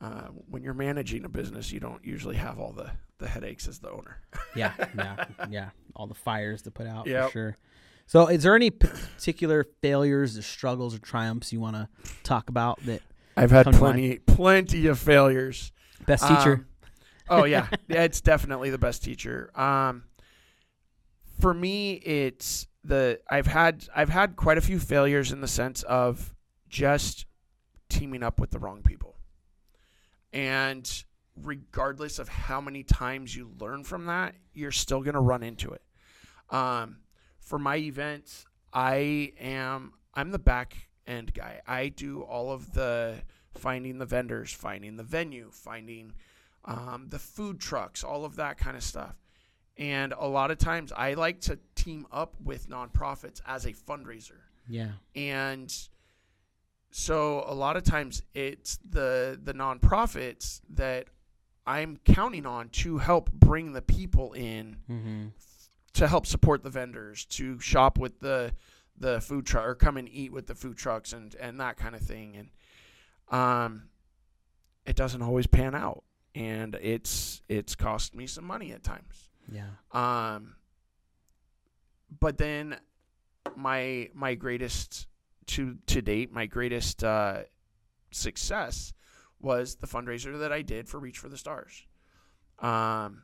uh, 0.00 0.28
when 0.50 0.62
you're 0.62 0.74
managing 0.74 1.24
a 1.24 1.28
business, 1.28 1.72
you 1.72 1.80
don't 1.80 2.04
usually 2.04 2.36
have 2.36 2.58
all 2.58 2.72
the 2.72 2.90
the 3.18 3.26
headaches 3.28 3.66
as 3.66 3.78
the 3.78 3.90
owner. 3.90 4.18
Yeah, 4.54 4.72
yeah, 4.96 5.24
yeah. 5.50 5.70
All 5.94 6.06
the 6.06 6.14
fires 6.14 6.62
to 6.62 6.70
put 6.70 6.86
out 6.86 7.06
Yep. 7.06 7.26
for 7.26 7.32
sure. 7.32 7.56
So, 8.06 8.28
is 8.28 8.42
there 8.44 8.54
any 8.54 8.70
particular 8.70 9.64
failures, 9.82 10.38
or 10.38 10.42
struggles, 10.42 10.94
or 10.94 10.98
triumphs 10.98 11.52
you 11.52 11.60
want 11.60 11.76
to 11.76 11.88
talk 12.22 12.48
about 12.50 12.78
that 12.86 13.02
I've 13.36 13.50
had 13.50 13.66
plenty 13.72 14.18
plenty 14.18 14.86
of 14.86 14.98
failures. 14.98 15.72
best 16.06 16.22
teacher? 16.28 16.52
Um, 16.54 16.66
oh 17.28 17.44
yeah, 17.44 17.68
it's 17.88 18.20
definitely 18.20 18.70
the 18.70 18.78
best 18.78 19.02
teacher. 19.02 19.50
Um, 19.58 20.04
for 21.40 21.52
me, 21.52 21.94
it's 21.94 22.66
the 22.84 23.20
I've 23.28 23.46
had 23.46 23.88
I've 23.94 24.08
had 24.08 24.36
quite 24.36 24.58
a 24.58 24.60
few 24.62 24.78
failures 24.78 25.32
in 25.32 25.40
the 25.40 25.48
sense 25.48 25.82
of 25.84 26.34
just 26.68 27.26
teaming 27.88 28.22
up 28.22 28.40
with 28.40 28.50
the 28.50 28.58
wrong 28.58 28.82
people, 28.82 29.16
and 30.32 31.04
regardless 31.42 32.18
of 32.18 32.28
how 32.28 32.60
many 32.60 32.82
times 32.82 33.36
you 33.36 33.50
learn 33.60 33.84
from 33.84 34.06
that, 34.06 34.34
you're 34.54 34.72
still 34.72 35.02
gonna 35.02 35.20
run 35.20 35.42
into 35.42 35.70
it. 35.70 35.82
Um, 36.50 36.98
for 37.40 37.58
my 37.58 37.76
events, 37.76 38.46
I 38.72 39.32
am 39.38 39.92
I'm 40.14 40.30
the 40.30 40.38
back 40.38 40.88
end 41.06 41.34
guy. 41.34 41.60
I 41.66 41.88
do 41.88 42.22
all 42.22 42.52
of 42.52 42.72
the 42.72 43.16
finding 43.54 43.98
the 43.98 44.06
vendors, 44.06 44.52
finding 44.52 44.96
the 44.96 45.02
venue, 45.02 45.50
finding 45.52 46.12
um, 46.66 47.06
the 47.08 47.18
food 47.18 47.60
trucks, 47.60 48.02
all 48.04 48.24
of 48.24 48.36
that 48.36 48.58
kind 48.58 48.76
of 48.76 48.82
stuff. 48.82 49.14
And 49.78 50.12
a 50.18 50.26
lot 50.26 50.50
of 50.50 50.58
times 50.58 50.90
I 50.96 51.14
like 51.14 51.40
to 51.42 51.58
team 51.74 52.06
up 52.10 52.34
with 52.42 52.68
nonprofits 52.68 53.40
as 53.46 53.64
a 53.66 53.72
fundraiser. 53.72 54.40
yeah. 54.68 54.92
And 55.14 55.72
so 56.90 57.44
a 57.46 57.54
lot 57.54 57.76
of 57.76 57.84
times 57.84 58.22
it's 58.34 58.78
the 58.88 59.38
the 59.42 59.52
nonprofits 59.52 60.60
that 60.70 61.08
I'm 61.66 61.98
counting 62.04 62.46
on 62.46 62.68
to 62.70 62.98
help 62.98 63.30
bring 63.32 63.72
the 63.72 63.82
people 63.82 64.32
in 64.32 64.76
Mm-hmm. 64.90 65.26
to 65.94 66.06
help 66.08 66.26
support 66.26 66.62
the 66.62 66.70
vendors, 66.70 67.24
to 67.26 67.58
shop 67.60 67.98
with 67.98 68.20
the 68.20 68.52
the 68.98 69.20
food 69.20 69.44
truck 69.44 69.66
or 69.66 69.74
come 69.74 69.98
and 69.98 70.08
eat 70.08 70.32
with 70.32 70.46
the 70.46 70.54
food 70.54 70.78
trucks 70.78 71.12
and 71.12 71.34
and 71.36 71.60
that 71.60 71.76
kind 71.76 71.94
of 71.94 72.00
thing. 72.00 72.34
And 72.36 72.48
um, 73.38 73.82
it 74.86 74.96
doesn't 74.96 75.20
always 75.20 75.46
pan 75.46 75.74
out, 75.74 76.04
and 76.36 76.74
it's 76.76 77.40
it's 77.48 77.74
cost 77.74 78.14
me 78.14 78.26
some 78.26 78.44
money 78.44 78.70
at 78.72 78.82
times. 78.84 79.30
Yeah. 79.50 79.70
Um, 79.92 80.54
but 82.20 82.38
then 82.38 82.76
my 83.56 84.10
my 84.14 84.34
greatest 84.34 85.06
to 85.46 85.76
to 85.86 86.02
date, 86.02 86.32
my 86.32 86.46
greatest 86.46 87.02
uh, 87.02 87.42
success 88.10 88.92
was 89.40 89.76
the 89.76 89.86
fundraiser 89.86 90.38
that 90.40 90.52
I 90.52 90.62
did 90.62 90.88
for 90.88 90.98
Reach 90.98 91.18
for 91.18 91.28
the 91.28 91.36
Stars. 91.38 91.86
Um, 92.58 93.22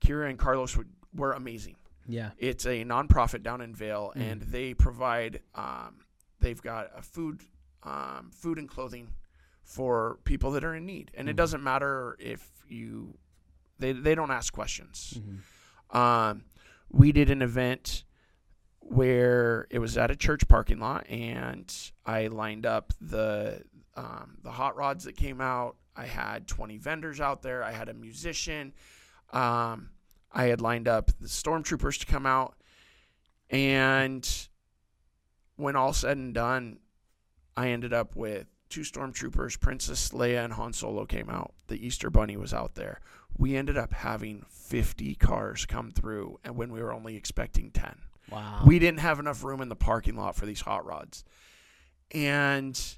Kira 0.00 0.28
and 0.30 0.38
Carlos 0.38 0.76
were, 0.76 0.86
were 1.14 1.32
amazing. 1.32 1.76
Yeah. 2.06 2.30
It's 2.38 2.64
a 2.64 2.84
nonprofit 2.84 3.42
down 3.42 3.60
in 3.60 3.74
Vail, 3.74 4.12
Mm. 4.16 4.32
and 4.32 4.42
they 4.42 4.74
provide. 4.74 5.40
Um, 5.54 5.96
they've 6.40 6.62
got 6.62 6.90
a 6.96 7.02
food, 7.02 7.42
um, 7.82 8.30
food 8.32 8.58
and 8.58 8.68
clothing 8.68 9.08
for 9.68 10.18
people 10.24 10.50
that 10.52 10.64
are 10.64 10.74
in 10.74 10.86
need, 10.86 11.10
and 11.14 11.28
it 11.28 11.34
Mhm. 11.34 11.36
doesn't 11.36 11.62
matter 11.62 12.16
if 12.18 12.64
you. 12.68 13.18
They 13.78 13.92
they 13.92 14.14
don't 14.14 14.30
ask 14.30 14.50
questions. 14.52 15.14
Mm-hmm. 15.18 15.96
Um, 15.96 16.44
we 16.90 17.12
did 17.12 17.30
an 17.30 17.42
event 17.42 18.04
where 18.80 19.66
it 19.70 19.78
was 19.78 19.98
at 19.98 20.10
a 20.10 20.16
church 20.16 20.48
parking 20.48 20.78
lot, 20.80 21.06
and 21.08 21.72
I 22.06 22.28
lined 22.28 22.64
up 22.64 22.92
the 23.00 23.62
um, 23.94 24.38
the 24.42 24.52
hot 24.52 24.74
rods 24.76 25.04
that 25.04 25.16
came 25.16 25.40
out. 25.40 25.76
I 25.94 26.06
had 26.06 26.46
20 26.46 26.78
vendors 26.78 27.20
out 27.20 27.42
there. 27.42 27.62
I 27.64 27.72
had 27.72 27.88
a 27.88 27.94
musician. 27.94 28.72
Um, 29.32 29.90
I 30.32 30.44
had 30.44 30.60
lined 30.60 30.86
up 30.88 31.10
the 31.20 31.26
stormtroopers 31.28 31.98
to 32.00 32.06
come 32.06 32.24
out, 32.24 32.54
and 33.50 34.48
when 35.56 35.76
all 35.76 35.92
said 35.92 36.16
and 36.16 36.32
done, 36.32 36.78
I 37.56 37.68
ended 37.70 37.92
up 37.92 38.14
with 38.16 38.46
two 38.68 38.82
stormtroopers. 38.82 39.58
Princess 39.60 40.10
Leia 40.10 40.44
and 40.44 40.52
Han 40.54 40.72
Solo 40.72 41.06
came 41.06 41.30
out. 41.30 41.54
The 41.68 41.84
Easter 41.86 42.10
Bunny 42.10 42.36
was 42.36 42.52
out 42.54 42.74
there 42.74 43.00
we 43.36 43.56
ended 43.56 43.76
up 43.76 43.92
having 43.92 44.44
50 44.50 45.14
cars 45.16 45.66
come 45.66 45.90
through 45.90 46.38
and 46.44 46.56
when 46.56 46.72
we 46.72 46.82
were 46.82 46.92
only 46.92 47.16
expecting 47.16 47.70
10 47.70 47.96
Wow. 48.30 48.62
we 48.66 48.78
didn't 48.78 49.00
have 49.00 49.18
enough 49.18 49.42
room 49.42 49.62
in 49.62 49.70
the 49.70 49.76
parking 49.76 50.14
lot 50.16 50.36
for 50.36 50.44
these 50.44 50.60
hot 50.60 50.84
rods 50.84 51.24
and 52.12 52.96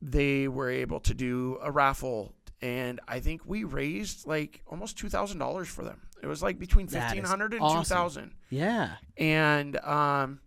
they 0.00 0.48
were 0.48 0.70
able 0.70 0.98
to 1.00 1.14
do 1.14 1.58
a 1.62 1.70
raffle 1.70 2.34
and 2.60 2.98
i 3.06 3.20
think 3.20 3.42
we 3.46 3.62
raised 3.62 4.26
like 4.26 4.62
almost 4.66 4.96
$2000 4.98 5.66
for 5.66 5.84
them 5.84 6.00
it 6.20 6.26
was 6.26 6.42
like 6.42 6.58
between 6.58 6.86
is 6.86 6.94
1500 6.94 7.52
and 7.52 7.62
awesome. 7.62 7.82
2000 7.84 8.34
yeah. 8.50 8.94
and 9.16 9.76
um, 9.78 10.40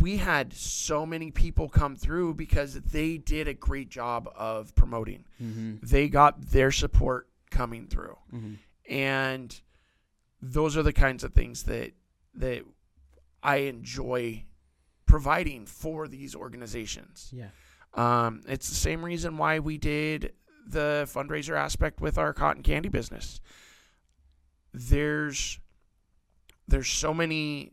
we 0.00 0.16
had 0.16 0.52
so 0.52 1.04
many 1.04 1.30
people 1.30 1.68
come 1.68 1.94
through 1.96 2.34
because 2.34 2.74
they 2.74 3.18
did 3.18 3.48
a 3.48 3.54
great 3.54 3.88
job 3.90 4.28
of 4.34 4.74
promoting 4.74 5.24
Mm-hmm. 5.42 5.74
they 5.82 6.08
got 6.08 6.40
their 6.50 6.70
support 6.70 7.28
coming 7.50 7.86
through 7.86 8.16
Mm-hmm. 8.32 8.54
and 8.92 9.60
those 10.40 10.76
are 10.76 10.82
the 10.82 10.92
kinds 10.92 11.24
of 11.24 11.32
things 11.34 11.62
that 11.64 11.92
that 12.34 12.62
I 13.42 13.56
enjoy 13.56 14.44
providing 15.06 15.66
for 15.66 16.08
these 16.08 16.34
organizations. 16.34 17.30
Yeah. 17.32 17.48
Um, 17.94 18.40
it's 18.48 18.68
the 18.68 18.74
same 18.74 19.04
reason 19.04 19.36
why 19.36 19.58
we 19.60 19.78
did 19.78 20.32
the 20.66 21.06
fundraiser 21.14 21.56
aspect 21.56 22.00
with 22.00 22.16
our 22.18 22.32
cotton 22.32 22.62
candy 22.62 22.88
business. 22.88 23.40
There's 24.72 25.60
there's 26.66 26.88
so 26.88 27.14
many 27.14 27.72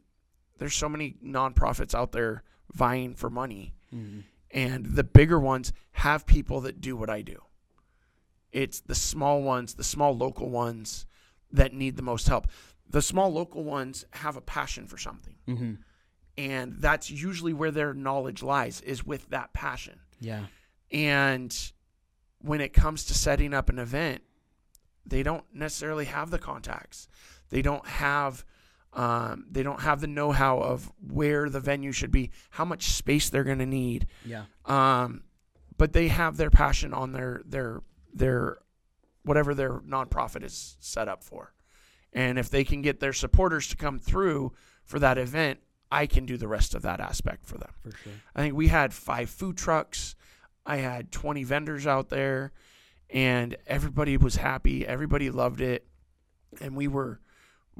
there's 0.61 0.75
so 0.75 0.87
many 0.87 1.15
nonprofits 1.25 1.95
out 1.95 2.11
there 2.11 2.43
vying 2.71 3.15
for 3.15 3.29
money 3.29 3.73
Mm-hmm. 3.93 4.19
and 4.51 4.85
the 4.85 5.03
bigger 5.03 5.37
ones 5.39 5.73
have 5.91 6.25
people 6.25 6.61
that 6.61 6.79
do 6.79 6.95
what 6.95 7.09
I 7.09 7.21
do. 7.23 7.41
It's 8.53 8.79
the 8.81 8.95
small 8.95 9.41
ones, 9.41 9.73
the 9.73 9.83
small 9.83 10.15
local 10.15 10.49
ones 10.49 11.05
that 11.51 11.73
need 11.73 11.97
the 11.97 12.01
most 12.03 12.27
help. 12.27 12.47
The 12.89 13.01
small 13.01 13.31
local 13.33 13.63
ones 13.63 14.05
have 14.11 14.37
a 14.37 14.41
passion 14.41 14.87
for 14.87 14.97
something, 14.97 15.35
Mm-hmm. 15.47 15.73
and 16.37 16.75
that's 16.79 17.09
usually 17.09 17.53
where 17.53 17.71
their 17.71 17.93
knowledge 17.93 18.41
lies 18.43 18.81
is 18.81 19.05
with 19.05 19.29
that 19.29 19.51
passion. 19.53 19.99
Yeah. 20.21 20.45
And 20.91 21.53
when 22.39 22.61
it 22.61 22.71
comes 22.73 23.03
to 23.05 23.13
setting 23.13 23.53
up 23.53 23.69
an 23.69 23.79
event, 23.79 24.21
they 25.05 25.23
don't 25.23 25.43
necessarily 25.53 26.05
have 26.05 26.29
the 26.31 26.39
contacts. 26.39 27.07
They 27.49 27.61
don't 27.61 27.85
have 27.87 28.45
um, 28.93 29.45
they 29.49 29.63
don't 29.63 29.81
have 29.81 30.01
the 30.01 30.07
know-how 30.07 30.59
of 30.59 30.91
where 30.99 31.49
the 31.49 31.59
venue 31.59 31.91
should 31.91 32.11
be, 32.11 32.31
how 32.49 32.65
much 32.65 32.91
space 32.91 33.29
they're 33.29 33.43
going 33.43 33.59
to 33.59 33.65
need. 33.65 34.07
Yeah. 34.25 34.43
Um, 34.65 35.23
but 35.77 35.93
they 35.93 36.09
have 36.09 36.37
their 36.37 36.51
passion 36.51 36.93
on 36.93 37.13
their 37.13 37.41
their 37.45 37.81
their 38.13 38.57
whatever 39.23 39.53
their 39.53 39.79
nonprofit 39.79 40.43
is 40.43 40.77
set 40.79 41.07
up 41.07 41.23
for. 41.23 41.53
And 42.13 42.37
if 42.37 42.49
they 42.49 42.63
can 42.63 42.81
get 42.81 42.99
their 42.99 43.13
supporters 43.13 43.67
to 43.69 43.77
come 43.77 43.97
through 43.97 44.53
for 44.83 44.99
that 44.99 45.17
event, 45.17 45.59
I 45.91 46.05
can 46.05 46.25
do 46.25 46.37
the 46.37 46.47
rest 46.47 46.75
of 46.75 46.81
that 46.81 46.99
aspect 46.99 47.45
for 47.45 47.57
them. 47.57 47.71
For 47.81 47.91
sure. 47.91 48.13
I 48.35 48.41
think 48.41 48.55
we 48.55 48.67
had 48.67 48.93
five 48.93 49.29
food 49.29 49.57
trucks. 49.57 50.15
I 50.65 50.77
had 50.77 51.11
20 51.11 51.43
vendors 51.43 51.87
out 51.87 52.09
there 52.09 52.51
and 53.09 53.55
everybody 53.67 54.17
was 54.17 54.35
happy. 54.35 54.85
Everybody 54.85 55.29
loved 55.29 55.61
it. 55.61 55.85
And 56.59 56.75
we 56.75 56.87
were 56.87 57.19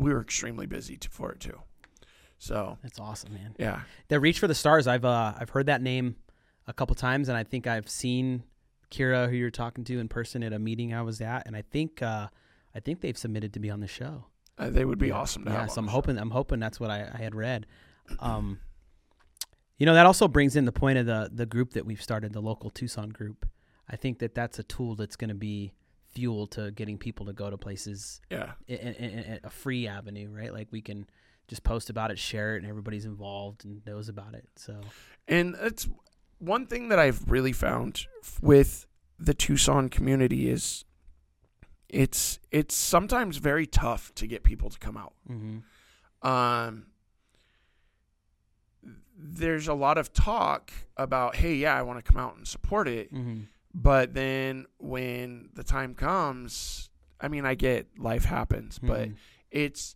we 0.01 0.11
were 0.13 0.21
extremely 0.21 0.65
busy 0.65 0.97
to, 0.97 1.09
for 1.09 1.31
it 1.31 1.39
too. 1.39 1.59
So, 2.37 2.77
That's 2.81 2.99
awesome, 2.99 3.33
man. 3.33 3.55
yeah. 3.59 3.81
The 4.07 4.19
Reach 4.19 4.39
for 4.39 4.47
the 4.47 4.55
Stars. 4.55 4.87
I've 4.87 5.05
uh, 5.05 5.33
I've 5.37 5.51
heard 5.51 5.67
that 5.67 5.81
name 5.81 6.15
a 6.67 6.73
couple 6.73 6.95
times, 6.95 7.29
and 7.29 7.37
I 7.37 7.43
think 7.43 7.67
I've 7.67 7.87
seen 7.89 8.43
Kira, 8.89 9.29
who 9.29 9.35
you're 9.35 9.51
talking 9.51 9.83
to, 9.85 9.99
in 9.99 10.07
person 10.07 10.41
at 10.43 10.51
a 10.51 10.57
meeting 10.59 10.93
I 10.93 11.03
was 11.03 11.21
at, 11.21 11.43
and 11.45 11.55
I 11.55 11.61
think 11.61 12.01
uh, 12.01 12.27
I 12.75 12.79
think 12.79 13.01
they've 13.01 13.17
submitted 13.17 13.53
to 13.53 13.59
be 13.59 13.69
on 13.69 13.79
the 13.79 13.87
show. 13.87 14.25
Uh, 14.57 14.69
they 14.71 14.85
would 14.85 14.97
be 14.97 15.07
Yeah. 15.09 15.15
awesome 15.19 15.45
to 15.45 15.51
Yeah, 15.51 15.61
have. 15.61 15.71
so 15.71 15.79
I'm 15.79 15.85
the 15.85 15.91
show. 15.91 15.95
hoping 15.95 16.17
I'm 16.17 16.31
hoping 16.31 16.59
that's 16.59 16.79
what 16.79 16.89
I, 16.89 17.09
I 17.13 17.17
had 17.17 17.35
read. 17.35 17.67
Um, 18.19 18.59
you 19.77 19.85
know, 19.85 19.93
that 19.93 20.05
also 20.05 20.27
brings 20.27 20.55
in 20.55 20.65
the 20.65 20.71
point 20.71 20.97
of 20.97 21.05
the 21.05 21.29
the 21.31 21.45
group 21.45 21.73
that 21.73 21.85
we've 21.85 22.01
started, 22.01 22.33
the 22.33 22.41
local 22.41 22.69
Tucson 22.71 23.09
group. 23.09 23.45
I 23.87 23.95
think 23.97 24.19
that 24.19 24.33
that's 24.33 24.57
a 24.57 24.63
tool 24.63 24.95
that's 24.95 25.15
going 25.15 25.29
to 25.29 25.35
be 25.35 25.73
fuel 26.12 26.47
to 26.47 26.71
getting 26.71 26.97
people 26.97 27.26
to 27.28 27.34
go 27.34 27.50
to 27.50 27.58
places 27.58 28.21
Yeah. 28.30 28.52
in, 28.67 28.78
in, 28.78 29.19
in 29.19 29.39
a 29.43 29.50
free 29.50 29.88
avenue, 29.88 30.30
right? 30.30 30.54
Like 30.54 30.67
we 30.71 30.82
can 30.82 31.08
just 31.47 31.63
post 31.63 31.89
about 31.89 32.12
it, 32.12 32.19
share 32.19 32.56
it, 32.56 32.62
and 32.62 32.67
everybody's 32.69 33.06
involved 33.06 33.65
and 33.65 33.82
knows 33.86 34.10
about 34.10 34.34
it. 34.36 34.47
So 34.56 34.80
And 35.28 35.56
it's 35.62 35.88
one 36.39 36.65
thing 36.65 36.89
that 36.89 37.00
I've 37.00 37.30
really 37.30 37.54
found 37.54 38.06
with 38.41 38.88
the 39.19 39.34
Tucson 39.34 39.89
community 39.89 40.50
is 40.50 40.86
it's 41.89 42.39
it's 42.52 42.74
sometimes 42.74 43.38
very 43.38 43.65
tough 43.67 44.13
to 44.15 44.26
get 44.28 44.43
people 44.43 44.69
to 44.69 44.80
come 44.80 44.97
out. 44.97 45.13
mm-hmm. 45.30 45.60
Um, 46.28 46.86
there's 49.17 49.67
a 49.67 49.74
lot 49.74 49.97
of 49.97 50.13
talk 50.13 50.71
about, 50.97 51.36
hey, 51.36 51.56
yeah, 51.56 51.76
I 51.78 51.82
want 51.84 52.04
to 52.04 52.12
come 52.12 52.19
out 52.21 52.36
and 52.38 52.47
support 52.47 52.88
it, 52.88 53.13
Mm-hmm. 53.13 53.41
But 53.73 54.13
then 54.13 54.65
when 54.79 55.49
the 55.53 55.63
time 55.63 55.95
comes, 55.95 56.89
I 57.19 57.27
mean, 57.27 57.45
I 57.45 57.55
get 57.55 57.88
life 57.99 58.25
happens, 58.25 58.79
but 58.79 59.07
Mm-hmm. 59.10 59.13
it's 59.51 59.95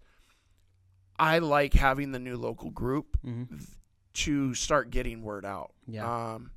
I 1.18 1.40
like 1.40 1.74
having 1.74 2.12
the 2.12 2.20
new 2.20 2.38
local 2.38 2.70
group 2.72 3.18
Mm-hmm. 3.26 3.56
to 4.14 4.54
start 4.54 4.92
getting 4.92 5.22
word 5.24 5.46
out. 5.46 5.72
Yeah. 5.88 6.34
Um, 6.36 6.52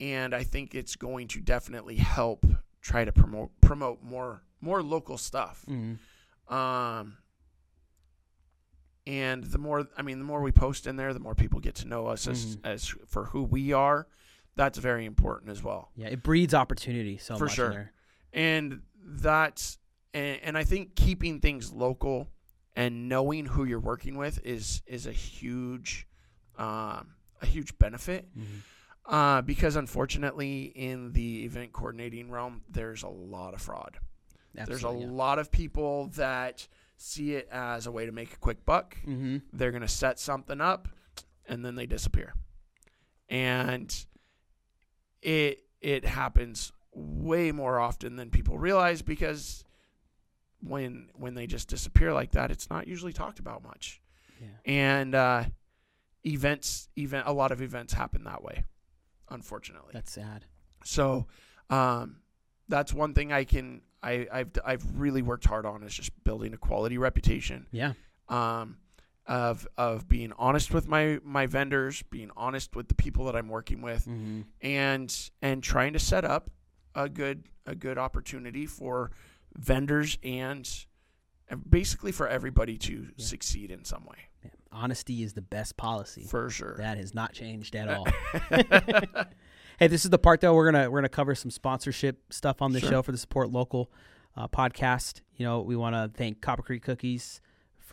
and 0.00 0.34
I 0.34 0.42
think 0.44 0.74
it's 0.74 0.96
going 0.96 1.28
to 1.28 1.40
definitely 1.40 1.96
help 1.96 2.44
try 2.82 3.04
to 3.04 3.12
promote 3.12 3.50
promote 3.60 4.02
more 4.02 4.42
more 4.60 4.82
local 4.82 5.16
stuff. 5.18 5.64
mm-hmm. 5.68 6.54
Um, 6.54 7.16
and 9.06 9.44
the 9.44 9.58
more, 9.58 9.86
I 9.96 10.02
mean, 10.02 10.18
the 10.18 10.24
more 10.24 10.40
we 10.40 10.52
post 10.52 10.86
in 10.86 10.96
there, 10.96 11.12
the 11.12 11.20
more 11.20 11.34
people 11.34 11.60
get 11.60 11.74
to 11.76 11.86
know 11.86 12.06
us 12.06 12.26
as, 12.26 12.56
Mhm. 12.56 12.60
as 12.64 12.86
for 13.06 13.26
who 13.26 13.42
we 13.42 13.72
are. 13.72 14.06
That's 14.56 14.78
very 14.78 15.04
important 15.04 15.50
as 15.50 15.62
well. 15.62 15.90
Yeah, 15.96 16.08
it 16.08 16.22
breeds 16.22 16.54
opportunity 16.54 17.16
so 17.18 17.36
For 17.36 17.44
much 17.46 17.54
sure. 17.54 17.66
in 17.66 17.72
there. 17.72 17.92
And 18.32 18.82
that's, 19.04 19.78
and, 20.12 20.38
and 20.42 20.58
I 20.58 20.64
think 20.64 20.94
keeping 20.94 21.40
things 21.40 21.72
local 21.72 22.28
and 22.76 23.08
knowing 23.08 23.46
who 23.46 23.64
you're 23.64 23.80
working 23.80 24.16
with 24.16 24.40
is 24.44 24.82
is 24.86 25.06
a 25.06 25.12
huge, 25.12 26.06
um, 26.58 27.14
a 27.40 27.46
huge 27.46 27.76
benefit. 27.78 28.28
Mhm. 28.36 28.44
Uh, 29.06 29.42
because 29.42 29.76
unfortunately, 29.76 30.62
in 30.74 31.12
the 31.12 31.44
event 31.44 31.72
coordinating 31.72 32.30
realm, 32.30 32.62
there's 32.70 33.02
a 33.02 33.08
lot 33.08 33.52
of 33.54 33.60
fraud. 33.60 33.98
There's 34.54 34.84
a 34.84 34.86
yeah. 34.88 35.06
lot 35.08 35.38
of 35.38 35.50
people 35.50 36.06
that 36.14 36.66
see 36.96 37.34
it 37.34 37.48
as 37.50 37.86
a 37.86 37.90
way 37.92 38.06
to 38.06 38.12
make 38.12 38.32
a 38.32 38.36
quick 38.36 38.64
buck. 38.64 38.96
Mhm. 39.04 39.42
They're 39.52 39.72
going 39.72 39.82
to 39.82 39.88
set 39.88 40.18
something 40.18 40.60
up 40.60 40.88
and 41.46 41.64
then 41.64 41.74
they 41.74 41.86
disappear. 41.86 42.34
And 43.28 43.94
it 45.24 45.64
it 45.80 46.04
happens 46.04 46.72
way 46.92 47.50
more 47.50 47.80
often 47.80 48.14
than 48.16 48.30
people 48.30 48.56
realize 48.58 49.02
because 49.02 49.64
when 50.60 51.08
when 51.14 51.34
they 51.34 51.46
just 51.46 51.68
disappear 51.68 52.12
like 52.12 52.30
that, 52.32 52.50
it's 52.50 52.70
not 52.70 52.86
usually 52.86 53.12
talked 53.12 53.38
about 53.38 53.62
much. 53.64 54.00
Yeah. 54.40 54.48
And 54.72 55.14
uh, 55.14 55.44
events 56.24 56.88
event 56.96 57.26
a 57.26 57.32
lot 57.32 57.52
of 57.52 57.60
events 57.62 57.92
happen 57.92 58.24
that 58.24 58.42
way, 58.42 58.64
unfortunately. 59.30 59.90
That's 59.92 60.12
sad. 60.12 60.44
So 60.84 61.26
um, 61.70 62.16
that's 62.68 62.92
one 62.92 63.14
thing 63.14 63.32
I 63.32 63.44
can 63.44 63.82
I, 64.02 64.26
I've 64.32 64.50
I've 64.64 64.98
really 65.00 65.22
worked 65.22 65.46
hard 65.46 65.66
on 65.66 65.82
is 65.82 65.94
just 65.94 66.12
building 66.24 66.52
a 66.54 66.58
quality 66.58 66.98
reputation 66.98 67.66
Yeah. 67.72 67.92
um, 68.28 68.76
of 69.26 69.66
of 69.78 70.06
being 70.08 70.32
honest 70.38 70.72
with 70.72 70.86
my 70.88 71.18
my 71.24 71.46
vendors, 71.46 72.02
being 72.10 72.30
honest 72.36 72.76
with 72.76 72.88
the 72.88 72.94
people 72.94 73.24
that 73.26 73.36
I'm 73.36 73.48
working 73.48 73.80
with, 73.82 74.04
Mm-hmm. 74.06 74.42
and 74.60 75.30
and 75.42 75.62
trying 75.62 75.92
to 75.94 75.98
set 75.98 76.24
up 76.24 76.50
a 76.94 77.08
good 77.08 77.44
a 77.66 77.74
good 77.74 77.96
opportunity 77.98 78.66
for 78.66 79.10
vendors 79.56 80.18
and 80.22 80.68
basically 81.68 82.12
for 82.12 82.28
everybody 82.28 82.76
to 82.78 83.08
Yeah. 83.16 83.24
succeed 83.24 83.70
in 83.70 83.84
some 83.84 84.04
way. 84.04 84.50
Honesty 84.72 85.22
is 85.22 85.34
the 85.34 85.40
best 85.42 85.76
policy. 85.76 86.24
For 86.24 86.50
sure. 86.50 86.74
That 86.78 86.98
has 86.98 87.14
not 87.14 87.32
changed 87.32 87.76
at 87.76 87.88
all. 87.96 88.06
hey, 89.78 89.88
this 89.88 90.04
is 90.04 90.10
the 90.10 90.18
part 90.18 90.40
though 90.40 90.54
we're 90.54 90.70
gonna 90.70 90.90
we're 90.90 90.98
gonna 90.98 91.08
cover 91.08 91.34
some 91.34 91.50
sponsorship 91.50 92.32
stuff 92.32 92.60
on 92.62 92.72
the 92.72 92.80
Sure. 92.80 92.90
show 92.90 93.02
for 93.02 93.12
the 93.12 93.18
Support 93.18 93.50
Local 93.50 93.90
uh, 94.36 94.48
podcast. 94.48 95.20
You 95.36 95.46
know, 95.46 95.60
we 95.60 95.76
want 95.76 95.94
to 95.94 96.10
thank 96.16 96.40
Copper 96.40 96.62
Creek 96.62 96.82
Cookies 96.82 97.40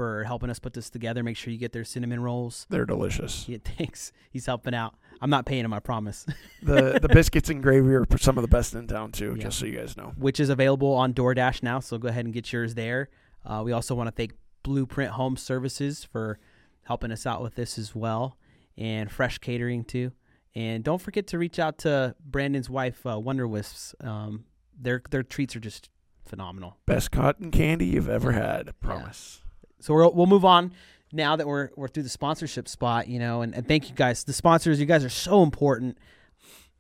for 0.02 0.24
helping 0.24 0.50
us 0.50 0.58
put 0.58 0.74
this 0.74 0.90
together. 0.90 1.22
Make 1.22 1.38
sure 1.38 1.54
you 1.54 1.60
get 1.60 1.74
their 1.74 1.84
cinnamon 1.84 2.24
rolls. 2.24 2.66
They're 2.72 2.88
delicious. 2.88 3.48
Yeah, 3.48 3.60
thanks. 3.78 4.12
He's 4.32 4.48
helping 4.48 4.74
out. 4.74 4.96
I'm 5.22 5.30
not 5.30 5.46
paying 5.46 5.64
him, 5.64 5.74
I 5.74 5.80
promise. 5.80 6.26
the 6.64 6.98
the 7.00 7.08
biscuits 7.08 7.52
and 7.52 7.62
gravy 7.62 7.94
are 7.94 8.08
some 8.18 8.36
of 8.36 8.42
the 8.42 8.48
best 8.48 8.74
in 8.74 8.88
town 8.88 9.12
too. 9.12 9.36
Yeah. 9.38 9.44
Just 9.44 9.60
so 9.60 9.68
you 9.68 9.78
guys 9.78 9.96
know. 9.96 10.14
which 10.18 10.40
is 10.40 10.50
available 10.50 10.92
on 10.92 11.14
DoorDash 11.14 11.62
now. 11.62 11.80
So 11.82 12.00
go 12.00 12.08
ahead 12.08 12.26
and 12.26 12.34
get 12.34 12.52
yours 12.52 12.74
there. 12.74 13.10
Uh, 13.46 13.62
we 13.64 13.74
also 13.74 13.94
want 13.94 14.08
to 14.08 14.12
thank 14.12 14.34
Blueprint 14.64 15.12
Home 15.12 15.38
Services 15.38 16.04
for 16.04 16.40
helping 16.82 17.12
us 17.12 17.28
out 17.28 17.44
with 17.44 17.54
this 17.54 17.78
as 17.78 17.94
well, 17.94 18.40
and 18.76 19.12
Fresh 19.12 19.38
Catering 19.38 19.84
too. 19.84 20.14
And 20.56 20.84
don't 20.84 21.00
forget 21.00 21.28
to 21.28 21.38
reach 21.38 21.60
out 21.60 21.78
to 21.80 22.16
Brandon's 22.26 22.72
wife, 22.72 23.06
uh, 23.06 23.20
Wonder 23.20 23.48
Wisps. 23.48 23.94
Um, 24.02 24.46
their 24.76 25.04
their 25.12 25.22
treats 25.22 25.56
are 25.56 25.60
just 25.60 25.92
phenomenal. 26.26 26.78
Best 26.88 27.12
cotton 27.12 27.52
candy 27.52 27.86
you've 27.86 28.10
ever 28.10 28.32
had. 28.32 28.72
Promise. 28.80 29.44
So 29.82 29.94
we'll 29.94 30.14
we'll 30.14 30.28
move 30.28 30.46
on 30.46 30.74
now 31.12 31.36
that 31.36 31.48
we're 31.48 31.70
we're 31.76 31.88
through 31.88 32.04
the 32.04 32.10
sponsorship 32.10 32.68
spot, 32.68 33.08
you 33.08 33.20
know, 33.20 33.42
and, 33.42 33.54
and 33.54 33.68
thank 33.68 33.90
you 33.90 33.96
guys. 33.96 34.24
The 34.24 34.34
sponsors, 34.34 34.80
you 34.80 34.86
guys 34.86 35.04
are 35.04 35.10
so 35.10 35.44
important. 35.44 35.98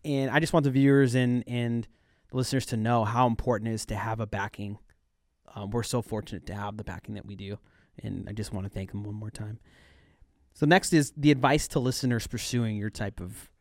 And 0.06 0.32
I 0.32 0.40
just 0.40 0.54
want 0.54 0.64
the 0.64 0.72
viewers 0.72 1.16
and 1.16 1.44
and 1.48 1.88
the 2.30 2.38
listeners 2.38 2.66
to 2.68 2.78
know 2.78 3.04
how 3.04 3.28
important 3.28 3.70
it 3.70 3.74
is 3.74 3.86
to 3.88 3.96
have 3.96 4.20
a 4.20 4.26
backing. 4.28 4.78
Um, 5.54 5.72
we're 5.72 5.84
so 5.84 6.02
fortunate 6.02 6.46
to 6.46 6.54
have 6.56 6.78
the 6.78 6.84
backing 6.84 7.16
that 7.16 7.26
we 7.26 7.36
do, 7.36 7.58
and 8.02 8.28
I 8.30 8.32
just 8.32 8.54
want 8.54 8.66
to 8.66 8.70
thank 8.70 8.92
them 8.92 9.04
one 9.04 9.16
more 9.16 9.30
time. 9.32 9.60
So 10.54 10.66
next 10.66 10.94
is 10.94 11.12
the 11.18 11.32
advice 11.32 11.68
to 11.70 11.80
listeners 11.80 12.28
pursuing 12.28 12.78
your 12.78 12.90
type 12.90 13.20
of 13.20 13.52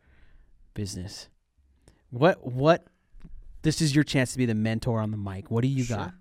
business. 0.74 1.28
What 2.10 2.46
what 2.46 2.86
this 3.62 3.80
is 3.80 3.94
your 3.94 4.04
chance 4.04 4.32
to 4.32 4.38
be 4.38 4.46
the 4.46 4.54
mentor 4.54 5.00
on 5.00 5.10
the 5.10 5.16
mic. 5.16 5.50
What 5.50 5.62
do 5.62 5.68
you 5.68 5.84
Sure. 5.84 5.96
got? 5.96 6.14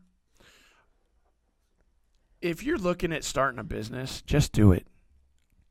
If 2.42 2.64
you're 2.64 2.78
looking 2.78 3.12
at 3.12 3.24
starting 3.24 3.60
a 3.60 3.64
business, 3.64 4.22
just 4.22 4.54
do 4.54 4.72
it. 4.72 4.88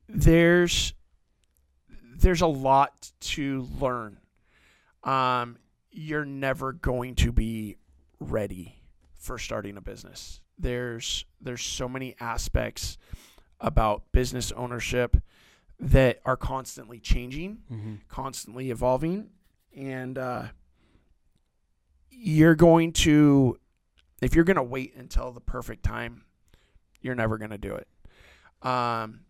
There's 0.08 0.94
there's 2.18 2.40
a 2.40 2.46
lot 2.46 3.12
to 3.20 3.66
learn. 3.80 4.18
Um, 5.04 5.56
you're 5.90 6.24
never 6.24 6.72
going 6.72 7.14
to 7.16 7.32
be 7.32 7.76
ready 8.20 8.80
for 9.18 9.38
starting 9.38 9.76
a 9.76 9.80
business. 9.80 10.40
There's 10.58 11.24
there's 11.40 11.62
so 11.62 11.88
many 11.88 12.16
aspects 12.20 12.98
about 13.60 14.10
business 14.12 14.52
ownership 14.52 15.16
that 15.80 16.20
are 16.24 16.36
constantly 16.36 16.98
changing 17.00 17.58
Mm-hmm. 17.72 17.94
constantly 18.08 18.70
evolving 18.70 19.30
and 19.76 20.18
uh, 20.18 20.44
you're 22.10 22.54
going 22.56 22.92
to 22.92 23.58
if 24.20 24.34
you're 24.34 24.44
going 24.44 24.56
to 24.56 24.62
wait 24.62 24.94
until 24.96 25.30
the 25.32 25.40
perfect 25.40 25.84
time 25.84 26.24
you're 27.00 27.14
never 27.14 27.38
going 27.38 27.50
to 27.50 27.58
do 27.58 27.74
it 27.74 27.88
um, 28.66 29.20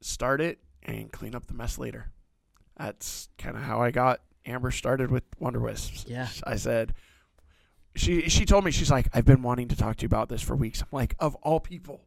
start 0.00 0.40
it 0.40 0.58
and 0.82 1.10
clean 1.12 1.34
up 1.34 1.46
the 1.46 1.54
mess 1.54 1.78
later 1.78 2.10
that's 2.76 3.28
kind 3.38 3.56
of 3.56 3.62
how 3.62 3.80
i 3.80 3.90
got 3.90 4.20
amber 4.46 4.70
started 4.70 5.10
with 5.10 5.22
wonder 5.38 5.60
wisps 5.60 6.04
Yeah. 6.08 6.28
i 6.44 6.56
said 6.56 6.92
she 7.96 8.28
she 8.28 8.44
told 8.44 8.64
me 8.64 8.70
she's 8.70 8.90
like 8.90 9.06
i've 9.14 9.24
been 9.24 9.42
wanting 9.42 9.68
to 9.68 9.76
talk 9.76 9.96
to 9.96 10.02
you 10.02 10.06
about 10.06 10.28
this 10.28 10.42
for 10.42 10.56
weeks 10.56 10.82
i'm 10.82 10.88
like 10.90 11.14
of 11.20 11.34
all 11.36 11.60
people 11.60 12.02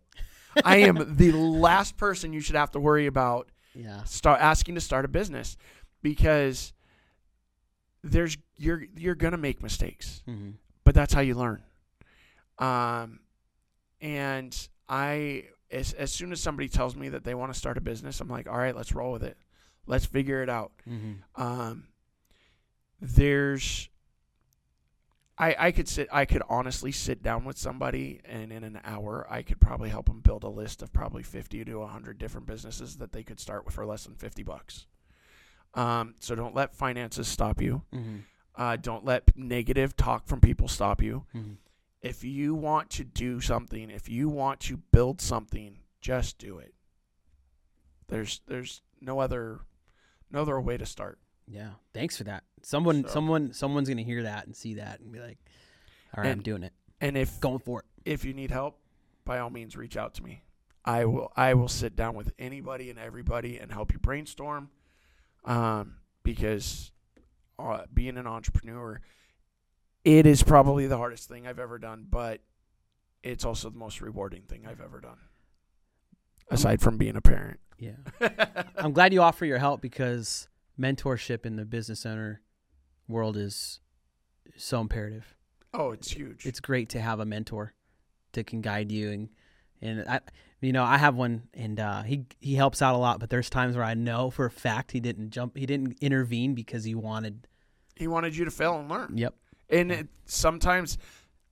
i 0.64 0.78
am 0.78 1.16
the 1.18 1.32
last 1.32 1.98
person 1.98 2.34
you 2.34 2.42
should 2.42 2.56
have 2.56 2.72
to 2.72 2.80
worry 2.80 3.06
about 3.08 3.50
Yeah. 3.74 4.04
start 4.04 4.42
asking 4.42 4.76
to 4.76 4.82
start 4.82 5.06
a 5.06 5.08
business 5.08 5.56
because 6.04 6.74
there's 8.04 8.38
you're 8.58 8.84
you're 8.96 9.16
gonna 9.16 9.38
make 9.38 9.62
mistakes, 9.64 10.22
Mm-hmm. 10.28 10.52
but 10.84 10.94
that's 10.96 11.14
how 11.14 11.20
you 11.22 11.34
learn. 11.36 11.62
Um, 12.60 13.20
and 14.02 14.68
I 14.88 15.46
as 15.72 15.94
as 15.94 16.12
soon 16.12 16.32
as 16.32 16.42
somebody 16.42 16.70
tells 16.70 16.96
me 16.96 17.10
that 17.10 17.24
they 17.24 17.36
want 17.36 17.54
to 17.54 17.58
start 17.58 17.78
a 17.78 17.82
business, 17.82 18.22
I'm 18.22 18.30
like, 18.30 18.48
all 18.48 18.58
right, 18.58 18.76
let's 18.76 18.94
roll 18.94 19.12
with 19.12 19.24
it. 19.24 19.38
Let's 19.86 20.06
figure 20.06 20.44
it 20.44 20.50
out. 20.50 20.72
Mm-hmm. 20.88 21.42
Um, 21.42 21.88
there's 23.00 23.90
I, 25.38 25.56
I 25.58 25.72
could 25.72 25.88
sit 25.88 26.08
I 26.12 26.26
could 26.26 26.42
honestly 26.50 26.92
sit 26.92 27.22
down 27.22 27.46
with 27.46 27.58
somebody 27.58 28.22
and 28.26 28.52
in 28.52 28.64
an 28.64 28.80
hour 28.84 29.28
I 29.30 29.44
could 29.44 29.60
probably 29.60 29.90
help 29.90 30.08
them 30.08 30.22
build 30.22 30.44
a 30.44 30.50
list 30.50 30.82
of 30.82 30.92
probably 30.92 31.24
50 31.24 31.64
to 31.66 31.80
100 31.80 32.18
different 32.18 32.48
businesses 32.48 32.98
that 32.98 33.12
they 33.12 33.24
could 33.24 33.40
start 33.40 33.66
with 33.66 33.76
for 33.76 33.86
less 33.86 34.06
than 34.06 34.16
50 34.16 34.44
bucks. 34.44 34.88
Um, 35.76 36.16
so 36.20 36.34
don't 36.34 36.56
let 36.56 36.74
finances 36.74 37.28
stop 37.28 37.62
you. 37.62 37.84
Mm-hmm. 37.94 38.18
Uh, 38.56 38.78
don't 38.78 39.06
let 39.06 39.38
negative 39.38 39.96
talk 39.96 40.26
from 40.26 40.42
people 40.42 40.68
stop 40.68 41.04
you. 41.04 41.26
Mm-hmm. 41.36 41.54
If 42.08 42.24
you 42.24 42.56
want 42.56 42.90
to 42.92 43.04
do 43.04 43.42
something, 43.42 43.90
if 43.90 44.08
you 44.10 44.30
want 44.30 44.60
to 44.62 44.78
build 44.78 45.22
something, 45.22 45.80
just 46.02 46.38
do 46.38 46.58
it. 46.60 46.74
There's 48.08 48.42
there's 48.48 48.82
no 49.02 49.20
other 49.20 49.60
no 50.32 50.42
other 50.42 50.60
way 50.62 50.78
to 50.78 50.86
start. 50.86 51.20
Yeah. 51.48 51.72
Thanks 51.94 52.18
for 52.18 52.24
that. 52.26 52.44
Someone 52.64 53.04
So- 53.04 53.10
someone 53.10 53.54
someone's 53.54 53.90
gonna 53.90 54.04
hear 54.04 54.24
that 54.24 54.46
and 54.46 54.56
see 54.56 54.76
that 54.76 55.00
and 55.00 55.12
be 55.12 55.20
like, 55.20 55.38
All 56.16 56.24
right, 56.24 56.32
I'm 56.32 56.42
doing 56.42 56.64
it. 56.64 56.74
And 57.02 57.18
if 57.18 57.40
Going 57.40 57.60
for 57.60 57.80
it. 57.82 57.86
if 58.06 58.26
you 58.26 58.34
need 58.34 58.52
help, 58.52 58.80
by 59.26 59.40
all 59.40 59.50
means 59.50 59.76
reach 59.76 59.98
out 59.98 60.14
to 60.16 60.24
me. 60.24 60.44
I 60.86 61.06
will 61.06 61.32
I 61.36 61.54
will 61.54 61.68
sit 61.68 61.96
down 61.96 62.16
with 62.16 62.32
anybody 62.40 62.90
and 62.90 62.98
everybody 62.98 63.58
and 63.60 63.72
help 63.72 63.92
you 63.92 64.00
brainstorm. 64.00 64.70
Um, 65.44 65.98
because 66.24 66.92
uh, 67.60 67.84
being 67.94 68.18
an 68.18 68.28
entrepreneur, 68.28 69.02
it 70.08 70.26
is 70.26 70.42
probably 70.42 70.88
the 70.88 70.96
hardest 70.96 71.28
thing 71.28 71.46
I've 71.46 71.60
ever 71.60 71.78
done, 71.78 72.08
but 72.10 72.40
it's 73.24 73.44
also 73.44 73.70
the 73.70 73.78
most 73.78 74.00
rewarding 74.00 74.44
thing 74.44 74.66
I've 74.66 74.80
ever 74.80 75.02
done. 75.02 75.18
Aside 76.50 76.80
from 76.80 76.98
being 76.98 77.18
a 77.18 77.22
parent. 77.22 77.60
Yeah. 77.78 77.98
I'm 78.78 78.94
glad 78.94 79.12
you 79.12 79.22
offer 79.22 79.44
your 79.46 79.58
help 79.58 79.82
because 79.82 80.48
mentorship 80.80 81.46
in 81.46 81.58
the 81.58 81.66
business 81.66 82.06
owner 82.06 82.42
world 83.10 83.36
is 83.36 83.82
so 84.56 84.80
imperative. 84.80 85.36
oh, 85.74 85.92
it's 85.92 86.10
huge. 86.10 86.46
It's 86.46 86.62
great 86.62 86.88
to 86.90 87.02
have 87.02 87.20
a 87.20 87.26
mentor 87.26 87.74
that 88.32 88.48
can 88.48 88.62
guide 88.62 88.94
you 88.94 89.12
and 89.12 89.30
And 89.82 90.06
I, 90.08 90.22
you 90.62 90.72
know, 90.72 90.86
I 90.86 90.98
have 90.98 91.16
one, 91.16 91.50
and 91.54 91.82
uh, 91.82 92.04
he 92.04 92.28
he 92.40 92.56
helps 92.56 92.82
out 92.82 92.96
a 92.96 92.98
lot. 92.98 93.20
But 93.20 93.30
there's 93.30 93.50
times 93.50 93.76
where 93.76 93.86
I 93.86 93.94
know 93.94 94.32
for 94.32 94.46
a 94.46 94.52
fact 94.52 94.94
he 94.94 95.02
didn't 95.02 95.32
jump, 95.32 95.58
he 95.58 95.66
didn't 95.66 95.98
intervene 96.00 96.56
because 96.56 96.86
he 96.86 96.96
wanted. 96.96 97.46
He 97.96 98.08
wanted 98.08 98.38
you 98.38 98.46
to 98.46 98.52
fail 98.52 98.80
and 98.80 98.90
learn. 98.90 99.18
Yep. 99.18 99.36
And 99.70 99.92
it, 99.92 100.08
sometimes 100.26 100.98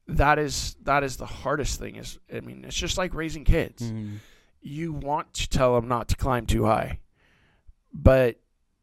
that 0.08 0.38
is 0.40 0.76
that 0.84 1.04
is 1.04 1.18
the 1.18 1.26
hardest 1.26 1.80
thing. 1.80 1.96
Is 1.98 2.20
I 2.34 2.40
mean, 2.42 2.64
it's 2.66 2.76
just 2.76 2.98
like 2.98 3.14
raising 3.14 3.44
kids. 3.44 3.82
Mhm. 3.84 4.18
You 4.62 4.94
want 4.94 5.34
to 5.36 5.50
tell 5.50 5.76
them 5.76 5.88
not 5.88 6.08
to 6.10 6.16
climb 6.16 6.46
too 6.46 6.66
high, 6.66 7.00
but 7.94 8.40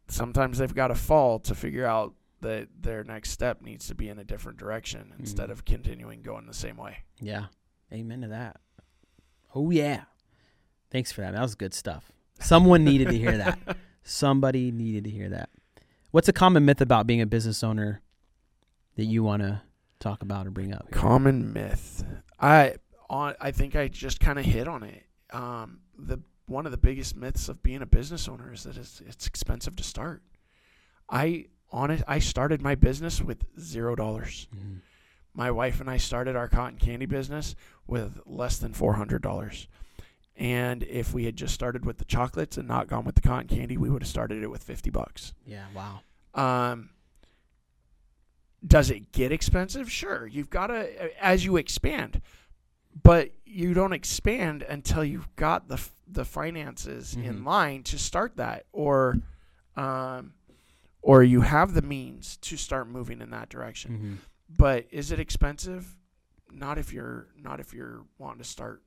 sometimes 0.09 0.59
they've 0.59 0.75
got 0.75 0.89
to 0.89 0.95
fall 0.95 1.39
to 1.41 1.55
figure 1.55 1.87
out 1.87 2.15
that 2.41 2.69
their 2.81 3.05
next 3.05 3.31
step 3.31 3.63
needs 3.63 3.87
to 3.87 3.95
be 3.95 4.09
in 4.09 4.19
a 4.19 4.25
different 4.25 4.59
direction 4.59 5.13
instead 5.19 5.49
Mhm. 5.49 5.53
of 5.53 5.65
continuing 5.65 6.23
going 6.23 6.47
the 6.47 6.55
same 6.55 6.77
way. 6.77 6.99
Yeah. 7.21 7.47
Amen 7.93 8.23
to 8.23 8.29
that. 8.29 8.61
Oh 9.55 9.71
yeah. 9.71 10.05
Thanks 10.91 11.13
for 11.13 11.21
that. 11.23 11.33
That 11.33 11.41
was 11.43 11.55
good 11.55 11.73
stuff. 11.75 12.11
Someone 12.41 12.85
needed 12.85 13.09
to 13.09 13.17
hear 13.19 13.37
that. 13.39 13.59
Somebody 14.03 14.71
needed 14.73 15.05
to 15.05 15.11
hear 15.11 15.29
that. 15.31 15.51
What's 16.11 16.29
a 16.29 16.33
common 16.33 16.65
myth 16.65 16.81
about 16.81 17.07
being 17.07 17.21
a 17.21 17.27
business 17.27 17.63
owner 17.63 18.01
that 18.97 19.05
you 19.05 19.23
want 19.23 19.43
to 19.43 19.63
talk 20.01 20.23
about 20.23 20.47
or 20.47 20.51
bring 20.51 20.73
up? 20.73 20.87
here? 20.91 21.01
Common 21.01 21.53
myth. 21.53 22.05
I 22.41 22.77
on 23.09 23.35
I 23.41 23.51
think 23.51 23.77
I 23.77 23.89
just 23.89 24.21
kind 24.21 24.39
of 24.39 24.45
hit 24.45 24.69
on 24.69 24.83
it. 24.83 25.05
Um, 25.33 25.81
the 25.99 26.21
one 26.47 26.67
of 26.67 26.73
the 26.73 26.79
biggest 26.79 27.17
myths 27.17 27.49
of 27.49 27.63
being 27.63 27.83
a 27.83 27.87
business 27.87 28.29
owner 28.29 28.53
is 28.53 28.65
that 28.65 28.77
it's 28.77 29.01
it's 29.07 29.27
expensive 29.27 29.77
to 29.77 29.83
start. 29.83 30.23
I 31.09 31.47
on 31.71 31.91
it 31.91 32.03
I 32.07 32.19
started 32.19 32.61
my 32.63 32.75
business 32.75 33.21
with 33.23 33.45
zero 33.61 33.95
dollars. 33.95 34.49
Mhm. 34.55 34.81
My 35.35 35.51
wife 35.51 35.81
and 35.81 35.89
I 35.89 35.97
started 35.97 36.37
our 36.37 36.49
cotton 36.49 36.79
candy 36.79 37.07
business 37.07 37.55
with 37.87 38.21
less 38.27 38.59
than 38.59 38.75
four 38.75 38.95
hundred 38.95 39.23
dollars. 39.23 39.67
And 40.37 40.83
if 40.85 41.13
we 41.15 41.25
had 41.25 41.37
just 41.37 41.55
started 41.55 41.85
with 41.85 41.99
the 41.99 42.05
chocolates 42.07 42.57
and 42.59 42.67
not 42.67 42.89
gone 42.89 43.05
with 43.05 43.15
the 43.15 43.21
cotton 43.21 43.49
candy, 43.49 43.77
we 43.77 43.89
would 43.91 44.03
have 44.03 44.09
started 44.09 44.43
it 44.43 44.51
with 44.51 44.63
fifty 44.63 44.91
bucks. 44.91 45.33
Yeah. 45.47 45.67
Wow. 45.75 46.01
Um, 46.35 46.91
does 48.67 48.91
it 48.91 49.13
get 49.13 49.33
expensive? 49.33 49.91
Sure. 49.91 50.27
You've 50.27 50.51
got 50.51 50.69
to 50.69 51.23
as 51.25 51.45
you 51.45 51.57
expand, 51.57 52.21
but 53.03 53.33
you 53.45 53.75
don't 53.75 53.93
expand 53.93 54.63
until 54.63 55.05
you've 55.05 55.35
got 55.37 55.69
the 55.69 55.81
the 56.07 56.25
finances 56.25 57.15
in 57.15 57.41
Mhm. 57.41 57.45
line 57.47 57.83
to 57.85 57.99
start 57.99 58.37
that, 58.37 58.67
or 58.73 59.17
um, 59.77 60.35
or 61.01 61.23
you 61.23 61.41
have 61.41 61.73
the 61.75 61.83
means 61.83 62.37
to 62.39 62.57
start 62.57 62.87
moving 62.89 63.21
in 63.23 63.31
that 63.31 63.49
direction. 63.49 63.97
hmm 63.97 64.15
But 64.59 64.87
is 64.91 65.11
it 65.11 65.19
expensive? 65.19 65.97
Not 66.51 66.77
if 66.79 66.93
you're 66.93 67.29
not 67.37 67.59
if 67.61 67.73
you're 67.73 68.05
wanting 68.19 68.43
to 68.43 68.49
start 68.49 68.83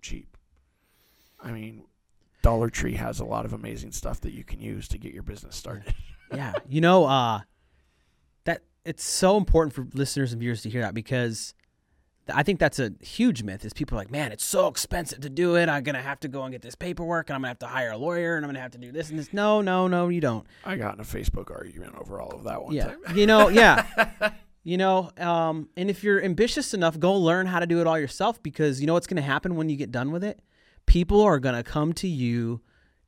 cheap. 0.00 0.36
I 1.42 1.52
mean, 1.52 1.84
Dollar 2.42 2.70
Tree 2.70 2.94
has 2.94 3.20
a 3.20 3.24
lot 3.24 3.44
of 3.44 3.52
amazing 3.52 3.92
stuff 3.92 4.20
that 4.22 4.32
you 4.32 4.44
can 4.44 4.60
use 4.60 4.88
to 4.88 4.98
get 4.98 5.12
your 5.12 5.22
business 5.22 5.56
started. 5.56 5.94
yeah 6.32 6.54
you 6.68 6.80
know 6.80 7.04
uh 7.04 7.40
it's 8.84 9.04
so 9.04 9.36
important 9.36 9.74
for 9.74 9.86
listeners 9.94 10.32
and 10.32 10.40
viewers 10.40 10.62
to 10.62 10.70
hear 10.70 10.80
that 10.80 10.94
because 10.94 11.54
i 12.32 12.42
think 12.42 12.58
that's 12.58 12.78
a 12.78 12.92
huge 13.00 13.42
myth 13.42 13.64
is 13.64 13.72
people 13.72 13.96
are 13.96 14.00
like 14.00 14.10
man 14.10 14.32
it's 14.32 14.44
so 14.44 14.68
expensive 14.68 15.20
to 15.20 15.28
do 15.28 15.56
it. 15.56 15.68
I'm 15.68 15.82
gonna 15.82 16.02
have 16.02 16.20
to 16.20 16.28
go 16.28 16.42
and 16.44 16.52
get 16.52 16.62
this 16.62 16.74
paperwork 16.74 17.28
and 17.28 17.34
i'm 17.34 17.40
gonna 17.40 17.48
have 17.48 17.58
to 17.60 17.66
hire 17.66 17.90
a 17.90 17.96
lawyer 17.96 18.36
and 18.36 18.44
i'm 18.44 18.48
gonna 18.48 18.60
have 18.60 18.72
to 18.72 18.78
do 18.78 18.92
this 18.92 19.10
and 19.10 19.18
this. 19.18 19.32
No 19.32 19.60
no 19.60 19.88
no 19.88 20.08
you 20.08 20.20
don't. 20.20 20.46
I 20.64 20.76
got 20.76 20.94
in 20.94 21.00
a 21.00 21.04
Facebook 21.04 21.50
argument 21.50 21.94
over 21.96 22.20
all 22.20 22.30
of 22.30 22.44
that 22.44 22.62
one 22.62 22.72
yeah. 22.72 22.86
time. 22.86 22.98
you 23.14 23.26
know 23.26 23.48
yeah. 23.48 24.32
You 24.62 24.76
know 24.76 25.10
um 25.16 25.70
and 25.74 25.88
if 25.88 26.04
you're 26.04 26.22
ambitious 26.22 26.74
enough 26.74 26.98
go 26.98 27.14
learn 27.14 27.46
how 27.46 27.60
to 27.60 27.66
do 27.66 27.80
it 27.80 27.86
all 27.86 27.98
yourself 27.98 28.42
because 28.42 28.80
you 28.80 28.86
know 28.86 28.92
what's 28.92 29.06
gonna 29.06 29.22
happen 29.22 29.56
when 29.56 29.70
you 29.70 29.76
get 29.76 29.90
done 29.90 30.12
with 30.12 30.22
it? 30.22 30.40
People 30.84 31.22
are 31.22 31.38
gonna 31.38 31.62
come 31.62 31.94
to 31.94 32.06
you 32.06 32.60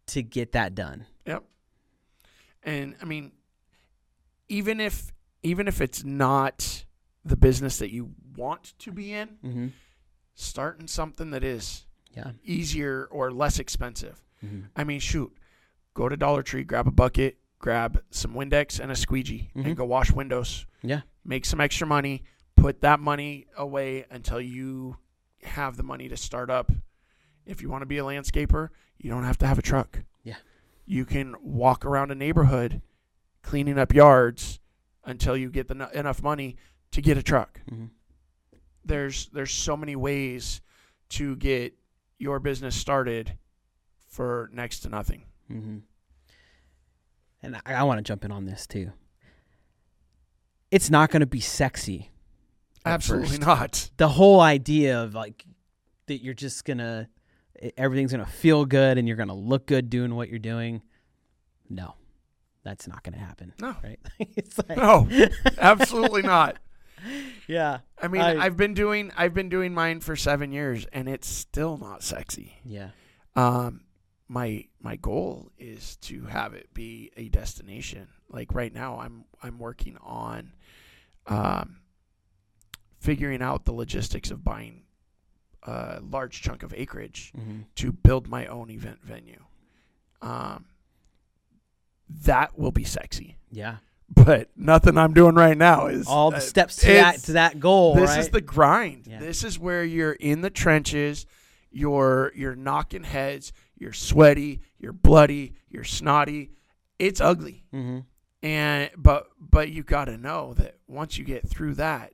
to 0.07 0.23
get 0.23 0.53
that 0.53 0.75
done. 0.75 1.07
Yep. 1.27 1.45
And 2.63 2.95
I 3.03 3.05
mean, 3.05 3.33
even 4.49 4.81
if 4.81 5.13
even 5.43 5.69
if 5.69 5.81
it's 5.81 6.05
not 6.05 6.85
the 7.25 7.37
business 7.37 7.79
that 7.79 7.93
you 7.93 8.11
want 8.37 8.75
to 8.79 8.91
be 8.93 9.13
in, 9.13 9.29
mm-hmm. 9.45 9.67
starting 10.35 10.87
something 10.89 11.31
that 11.31 11.45
is 11.45 11.87
yeah 12.15 12.33
easier 12.45 13.07
or 13.11 13.31
less 13.31 13.59
expensive. 13.59 14.23
mm-hmm. 14.45 14.63
I 14.77 14.85
mean, 14.85 15.01
shoot, 15.01 15.33
go 15.95 16.09
to 16.09 16.17
Dollar 16.17 16.43
Tree, 16.43 16.65
grab 16.65 16.87
a 16.87 16.91
bucket, 16.91 17.39
grab 17.59 18.03
some 18.11 18.35
Windex 18.35 18.81
and 18.81 18.91
a 18.91 18.97
squeegee, 18.97 19.51
Mhm. 19.55 19.67
and 19.67 19.77
go 19.77 19.85
wash 19.85 20.11
windows. 20.11 20.67
Yeah. 20.83 21.03
Make 21.25 21.45
some 21.45 21.61
extra 21.61 21.87
money. 21.87 22.25
Put 22.57 22.81
that 22.83 22.99
money 23.01 23.47
away 23.57 24.05
until 24.11 24.41
you 24.41 24.97
have 25.45 25.77
the 25.77 25.83
money 25.83 26.09
to 26.09 26.17
start 26.17 26.51
up. 26.51 26.71
If 27.47 27.63
you 27.63 27.69
want 27.69 27.83
to 27.83 27.87
be 27.87 27.99
a 27.99 28.03
landscaper, 28.05 28.69
you 28.99 29.11
don't 29.11 29.25
have 29.25 29.39
to 29.39 29.47
have 29.47 29.59
a 29.59 29.63
truck. 29.63 30.01
Yeah. 30.23 30.37
You 30.85 31.05
can 31.05 31.35
walk 31.41 31.85
around 31.85 32.11
a 32.11 32.15
neighborhood 32.15 32.83
cleaning 33.43 33.79
up 33.79 33.95
yards 33.95 34.61
until 35.05 35.37
you 35.37 35.51
get 35.51 35.69
the, 35.69 35.91
enough 35.95 36.23
money 36.23 36.57
to 36.93 37.01
get 37.01 37.17
a 37.19 37.23
truck. 37.23 37.61
Mm-hmm. 37.71 37.87
There's 38.85 39.29
there's 39.33 39.53
so 39.53 39.77
many 39.77 39.97
ways 39.97 40.61
to 41.11 41.37
get 41.37 41.75
your 42.19 42.41
business 42.41 42.75
started 42.75 43.37
for 44.09 44.51
next 44.53 44.81
to 44.81 44.89
nothing. 44.89 45.25
Mm-hmm. 45.51 45.79
And 47.43 47.57
I, 47.65 47.75
I 47.75 47.83
want 47.85 47.99
to 47.99 48.03
jump 48.03 48.25
in 48.25 48.33
on 48.33 48.45
this 48.45 48.67
too. 48.67 48.93
It's 50.71 50.91
not 50.91 51.11
going 51.11 51.21
to 51.21 51.27
be 51.27 51.41
sexy. 51.41 52.11
Absolutely 52.85 53.29
first. 53.29 53.41
not. 53.41 53.91
The 53.97 54.09
whole 54.09 54.41
idea 54.41 55.03
of 55.03 55.15
like 55.15 55.45
that 56.07 56.23
you're 56.23 56.35
just 56.35 56.65
gonna 56.65 57.09
everything's 57.77 58.11
gonna 58.11 58.27
feel 58.27 58.65
good 58.65 58.99
and 58.99 59.07
you're 59.07 59.17
gonna 59.17 59.35
look 59.35 59.67
good 59.67 59.91
doing 59.91 60.15
what 60.15 60.29
you're 60.29 60.39
doing. 60.39 60.83
No, 61.69 61.95
that's 62.65 62.87
not 62.87 63.03
gonna 63.03 63.19
happen. 63.19 63.53
No. 63.61 63.75
right? 63.83 64.01
it's 64.19 64.59
like, 64.59 64.77
No, 64.77 65.09
absolutely 65.59 66.23
not. 66.23 66.59
yeah, 67.49 67.81
I 68.01 68.09
mean, 68.09 68.23
I- 68.23 68.45
I've 68.45 68.57
been 68.57 68.75
doing 68.75 69.11
I've 69.17 69.35
been 69.35 69.49
doing 69.49 69.75
mine 69.75 70.01
for 70.01 70.17
seven 70.17 70.53
years, 70.53 70.87
and 70.93 71.09
it's 71.09 71.29
still 71.29 71.77
not 71.77 72.03
sexy. 72.03 72.59
yeah, 72.65 72.91
Um, 73.35 73.83
my 74.29 74.67
my 74.81 74.97
goal 74.97 75.51
is 75.59 75.97
to 75.97 76.25
have 76.27 76.55
it 76.55 76.73
be 76.73 77.11
a 77.17 77.29
destination. 77.29 78.09
Like 78.29 78.55
right 78.55 78.73
now, 78.73 78.99
I'm 78.99 79.25
I'm 79.43 79.59
working 79.59 79.99
on, 80.01 80.53
um, 81.27 81.81
figuring 83.01 83.43
out 83.43 83.65
the 83.65 83.73
logistics 83.73 84.31
of 84.31 84.45
buying 84.45 84.83
a 85.65 86.01
large 86.03 86.41
chunk 86.41 86.63
of 86.63 86.73
acreage 86.77 87.33
mm-hmm. 87.37 87.61
to 87.77 87.93
build 87.93 88.29
my 88.29 88.47
own 88.47 88.71
event 88.71 89.01
venue. 89.03 89.45
Um, 90.21 90.67
that 92.09 92.59
will 92.59 92.73
be 92.73 92.85
sexy, 92.85 93.39
yeah. 93.51 93.77
but 94.09 94.51
nothing 94.57 94.99
I'm 94.99 95.15
doing 95.15 95.35
right 95.35 95.57
now 95.57 95.87
is 95.87 96.07
All 96.07 96.31
the 96.31 96.37
uh, 96.39 96.41
steps 96.41 96.77
to 96.77 96.87
that 96.87 97.19
to 97.25 97.33
that 97.33 97.61
goal. 97.61 97.95
this 97.95 98.11
right? 98.11 98.19
is 98.21 98.29
the 98.29 98.41
grind. 98.41 99.07
Yeah. 99.07 99.21
This 99.21 99.45
is 99.45 99.59
where 99.59 99.85
you're 99.85 100.13
in 100.13 100.41
the 100.41 100.51
trenches. 100.51 101.27
You're 101.71 102.33
you're 102.35 102.57
knocking 102.57 103.05
heads. 103.05 103.53
You're 103.79 103.93
sweaty. 103.93 104.61
You're 104.79 104.93
bloody. 104.93 105.55
You're 105.69 105.85
snotty. 105.85 106.51
It's 106.99 107.21
ugly. 107.21 107.65
mm-hmm. 107.73 108.01
And 108.43 108.91
but 108.97 109.29
but 109.39 109.71
you 109.71 109.83
got 109.83 110.07
to 110.07 110.17
know 110.19 110.55
that 110.55 110.77
once 110.89 111.17
you 111.17 111.25
get 111.25 111.49
through 111.49 111.75
that, 111.75 112.13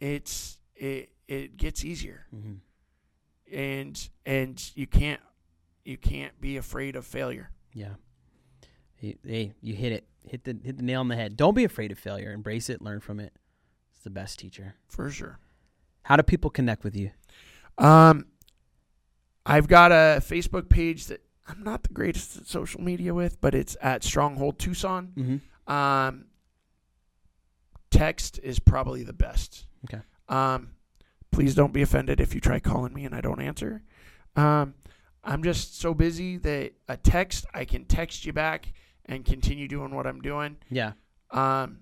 it's 0.00 0.58
it 0.76 1.10
it 1.26 1.56
gets 1.56 1.84
easier. 1.84 2.26
Mm-hmm. 2.34 3.54
And 3.54 4.08
and 4.26 4.70
you 4.74 4.86
can't 4.86 5.20
you 5.84 5.96
can't 5.96 6.38
be 6.40 6.56
afraid 6.58 6.94
of 6.96 7.06
failure. 7.06 7.50
Yeah. 7.72 7.94
Hey, 9.00 9.52
you 9.60 9.74
hit 9.74 9.92
it. 9.92 10.06
Hit 10.26 10.44
the 10.44 10.58
hit 10.62 10.76
the 10.76 10.82
nail 10.82 11.00
on 11.00 11.08
the 11.08 11.16
head. 11.16 11.36
Don't 11.36 11.54
be 11.54 11.64
afraid 11.64 11.92
of 11.92 11.98
failure. 11.98 12.32
Embrace 12.32 12.68
it. 12.68 12.82
Learn 12.82 13.00
from 13.00 13.20
it. 13.20 13.32
It's 13.92 14.02
the 14.02 14.10
best 14.10 14.38
teacher. 14.38 14.74
For 14.88 15.10
sure. 15.10 15.38
How 16.02 16.16
do 16.16 16.22
people 16.22 16.50
connect 16.50 16.84
with 16.84 16.96
you? 16.96 17.10
Um, 17.78 18.26
I've 19.46 19.68
got 19.68 19.92
a 19.92 20.20
Facebook 20.20 20.68
page 20.68 21.06
that 21.06 21.22
I'm 21.46 21.62
not 21.62 21.82
the 21.82 21.92
greatest 21.92 22.36
at 22.36 22.46
social 22.46 22.80
media 22.80 23.14
with, 23.14 23.40
but 23.40 23.54
it's 23.54 23.76
at 23.80 24.04
Stronghold 24.04 24.58
Tucson. 24.58 25.12
Mm-hmm. 25.16 25.72
Um, 25.72 26.26
text 27.90 28.40
is 28.42 28.58
probably 28.58 29.02
the 29.02 29.12
best. 29.12 29.66
Okay. 29.84 30.02
Um, 30.28 30.72
please 31.30 31.54
don't 31.54 31.72
be 31.72 31.82
offended 31.82 32.20
if 32.20 32.34
you 32.34 32.40
try 32.40 32.58
calling 32.58 32.92
me 32.92 33.04
and 33.04 33.14
I 33.14 33.20
don't 33.20 33.40
answer. 33.40 33.82
Um, 34.36 34.74
I'm 35.24 35.42
just 35.42 35.80
so 35.80 35.94
busy 35.94 36.36
that 36.38 36.72
a 36.88 36.96
text 36.96 37.46
I 37.54 37.64
can 37.64 37.84
text 37.84 38.24
you 38.24 38.32
back 38.32 38.72
and 39.08 39.24
continue 39.24 39.66
doing 39.68 39.94
what 39.94 40.06
I'm 40.06 40.20
doing. 40.20 40.56
Yeah. 40.70 40.92
Um, 41.30 41.80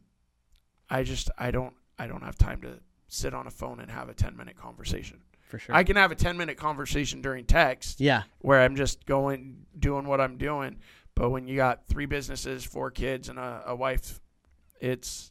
I 0.88 1.02
just 1.02 1.30
I 1.38 1.50
don't 1.50 1.74
I 1.98 2.06
don't 2.06 2.22
have 2.22 2.36
time 2.38 2.60
to 2.62 2.78
sit 3.08 3.34
on 3.34 3.46
a 3.46 3.50
phone 3.50 3.80
and 3.80 3.90
have 3.90 4.08
a 4.08 4.14
10 4.14 4.36
minute 4.36 4.56
conversation. 4.56 5.18
For 5.48 5.58
sure. 5.58 5.74
I 5.74 5.84
can 5.84 5.96
have 5.96 6.10
a 6.10 6.16
10 6.16 6.36
minute 6.36 6.56
conversation 6.56 7.22
during 7.22 7.44
text 7.44 8.00
yeah. 8.00 8.22
where 8.40 8.62
I'm 8.62 8.74
just 8.76 9.06
going, 9.06 9.66
doing 9.78 10.06
what 10.06 10.20
I'm 10.20 10.36
doing. 10.38 10.78
But 11.14 11.30
when 11.30 11.46
you 11.46 11.56
got 11.56 11.86
three 11.86 12.06
businesses, 12.06 12.64
four 12.64 12.90
kids, 12.90 13.28
and 13.28 13.38
a, 13.38 13.62
a 13.68 13.76
wife, 13.76 14.20
it's 14.80 15.30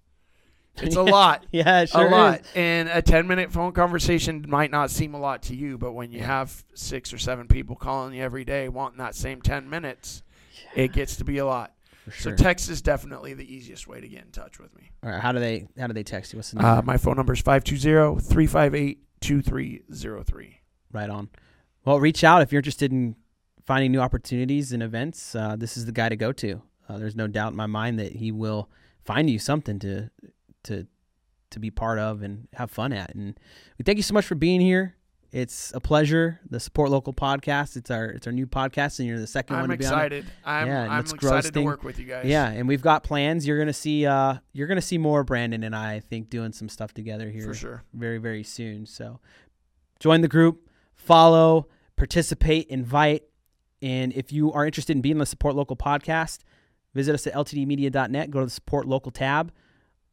It's 0.78 0.96
a 0.96 1.04
lot. 1.18 1.46
yeah, 1.52 1.84
sure 1.86 2.08
a 2.08 2.10
lot. 2.10 2.40
is. 2.42 2.48
And 2.56 2.90
a 2.90 3.02
10 3.02 3.28
minute 3.28 3.52
phone 3.52 3.74
conversation 3.74 4.46
might 4.48 4.72
not 4.72 4.90
seem 4.90 5.14
a 5.14 5.20
lot 5.20 5.44
to 5.44 5.56
you, 5.56 5.78
but 5.78 5.92
when 5.92 6.12
you 6.12 6.22
have 6.22 6.64
six 6.74 7.14
or 7.14 7.18
seven 7.18 7.48
people 7.48 7.76
calling 7.76 8.14
you 8.14 8.24
every 8.24 8.46
day 8.46 8.70
wanting 8.70 8.98
that 9.00 9.16
same 9.16 9.42
10 9.42 9.70
minutes, 9.70 10.24
it 10.76 10.94
gets 10.94 11.18
to 11.18 11.26
be 11.26 11.38
a 11.38 11.46
lot. 11.46 11.74
For 12.06 12.12
So 12.12 12.36
text 12.36 12.70
is 12.70 12.82
definitely 12.82 13.34
the 13.34 13.52
easiest 13.52 13.88
way 13.88 14.00
to 14.00 14.08
get 14.08 14.24
in 14.24 14.32
touch 14.32 14.60
with 14.60 14.76
me. 14.76 14.92
All 15.04 15.10
right, 15.10 15.22
how 15.22 15.32
do 15.32 15.40
they 15.40 15.68
how 15.78 15.88
do 15.88 15.94
they 15.94 16.04
text 16.04 16.34
you? 16.34 16.38
What's 16.38 16.52
the 16.52 16.66
Uh, 16.66 16.82
my 16.84 16.98
phone 16.98 17.18
number 17.18 17.34
is 17.34 17.42
520 17.42 18.22
358 18.22 19.00
2303. 19.22 20.62
right 20.92 21.10
on. 21.10 21.30
Well, 21.84 22.00
reach 22.00 22.24
out 22.24 22.42
if 22.42 22.52
you're 22.52 22.60
interested 22.60 22.92
in 22.92 23.16
finding 23.66 23.92
new 23.92 24.00
opportunities 24.00 24.72
and 24.72 24.82
events. 24.84 25.36
Uh, 25.36 25.56
this 25.58 25.78
is 25.78 25.86
the 25.86 25.92
guy 25.92 26.10
to 26.10 26.16
go 26.16 26.32
to. 26.34 26.62
Uh, 26.88 26.98
there's 26.98 27.16
no 27.16 27.28
doubt 27.28 27.52
in 27.52 27.58
my 27.58 27.66
mind 27.66 28.00
that 28.00 28.14
he 28.14 28.32
will 28.32 28.70
find 29.04 29.30
you 29.30 29.40
something 29.40 29.80
to 29.80 30.10
to 30.64 30.88
to 31.52 31.60
be 31.60 31.72
part 31.72 32.00
of 32.00 32.22
and 32.22 32.48
have 32.54 32.70
fun 32.72 32.92
at. 32.94 33.14
And 33.16 33.40
we 33.78 33.84
thank 33.84 33.98
you 33.98 34.04
so 34.04 34.14
much 34.14 34.26
for 34.26 34.36
being 34.36 34.62
here. 34.62 34.96
It's 35.36 35.74
a 35.76 35.82
pleasure. 35.82 36.40
The 36.50 36.62
Support 36.62 36.92
Local 36.92 37.12
podcast. 37.12 37.76
It's 37.76 37.92
our 37.92 38.06
it's 38.06 38.26
our 38.26 38.32
new 38.32 38.48
podcast, 38.48 39.00
and 39.00 39.08
you're 39.10 39.20
the 39.20 39.26
2nd 39.26 39.50
one 39.50 39.60
I'm 39.64 39.70
to 39.70 39.76
be 39.76 39.86
on 39.86 39.92
it. 39.92 39.96
excited. 39.96 40.26
I'm, 40.46 40.68
Yeah, 40.68 40.84
I'm 40.84 40.88
grow 40.88 41.02
this 41.02 41.12
excited 41.48 41.54
to 41.56 41.62
work 41.62 41.84
with 41.84 42.00
you 42.00 42.06
guys. 42.06 42.26
Yeah, 42.26 42.50
and 42.50 42.70
we've 42.70 42.82
got 42.82 43.04
plans. 43.04 43.46
You're 43.46 43.58
gonna 43.60 43.74
see 43.74 44.06
uh 44.06 44.36
you're 44.54 44.68
gonna 44.68 44.82
see 44.82 44.98
more 44.98 45.26
Brandon 45.26 45.64
and 45.64 45.76
I, 45.76 45.96
I 45.96 46.00
think, 46.00 46.30
doing 46.30 46.54
some 46.54 46.70
stuff 46.70 46.94
together 46.94 47.30
here 47.30 47.48
for 47.48 47.54
sure. 47.54 47.84
very, 47.94 48.18
very 48.18 48.44
soon. 48.44 48.86
So 48.86 49.20
join 50.00 50.22
the 50.22 50.30
group, 50.30 50.70
follow, 50.96 51.68
participate, 51.98 52.68
invite. 52.68 53.24
And 53.82 54.14
if 54.14 54.32
you 54.32 54.54
are 54.54 54.66
interested 54.66 54.96
in 54.96 55.02
being 55.02 55.18
the 55.18 55.26
Support 55.26 55.54
Local 55.54 55.76
podcast, 55.76 56.44
visit 56.94 57.14
us 57.14 57.28
at 57.28 57.34
ltdmedia.net. 57.34 58.32
Go 58.32 58.40
to 58.40 58.46
the 58.46 58.52
Support 58.52 58.88
Local 58.88 59.12
tab, 59.12 59.52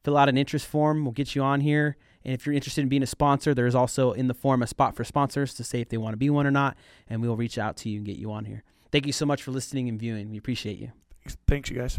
fill 0.03 0.16
out 0.16 0.29
an 0.29 0.37
interest 0.37 0.66
form. 0.66 1.05
We'll 1.05 1.12
get 1.12 1.37
you 1.37 1.43
on 1.43 1.61
here. 1.61 1.97
And 2.25 2.35
if 2.35 2.47
you're 2.47 2.55
interested 2.55 2.83
in 2.83 2.89
being 2.89 3.03
a 3.03 3.07
sponsor, 3.07 3.55
there's 3.55 3.75
also 3.75 4.12
in 4.12 4.29
the 4.29 4.35
form 4.35 4.62
a 4.62 4.66
spot 4.66 4.95
for 4.97 5.05
sponsors 5.05 5.55
to 5.55 5.64
say 5.64 5.81
if 5.81 5.89
they 5.89 5.97
want 5.97 6.12
to 6.12 6.18
be 6.18 6.31
one 6.31 6.47
or 6.47 6.51
not. 6.51 6.77
And 7.09 7.20
we'll 7.23 7.37
reach 7.37 7.59
out 7.59 7.77
to 7.79 7.89
you 7.89 7.99
and 7.99 8.07
get 8.07 8.16
you 8.16 8.31
on 8.33 8.45
here. 8.45 8.62
Thank 8.91 9.07
you 9.07 9.12
so 9.12 9.27
much 9.27 9.43
for 9.43 9.51
listening 9.51 9.89
and 9.89 9.99
viewing. 9.99 10.31
We 10.31 10.39
appreciate 10.39 10.79
you. 10.79 10.93
Thanks, 11.47 11.70
you 11.70 11.79
guys. 11.79 11.99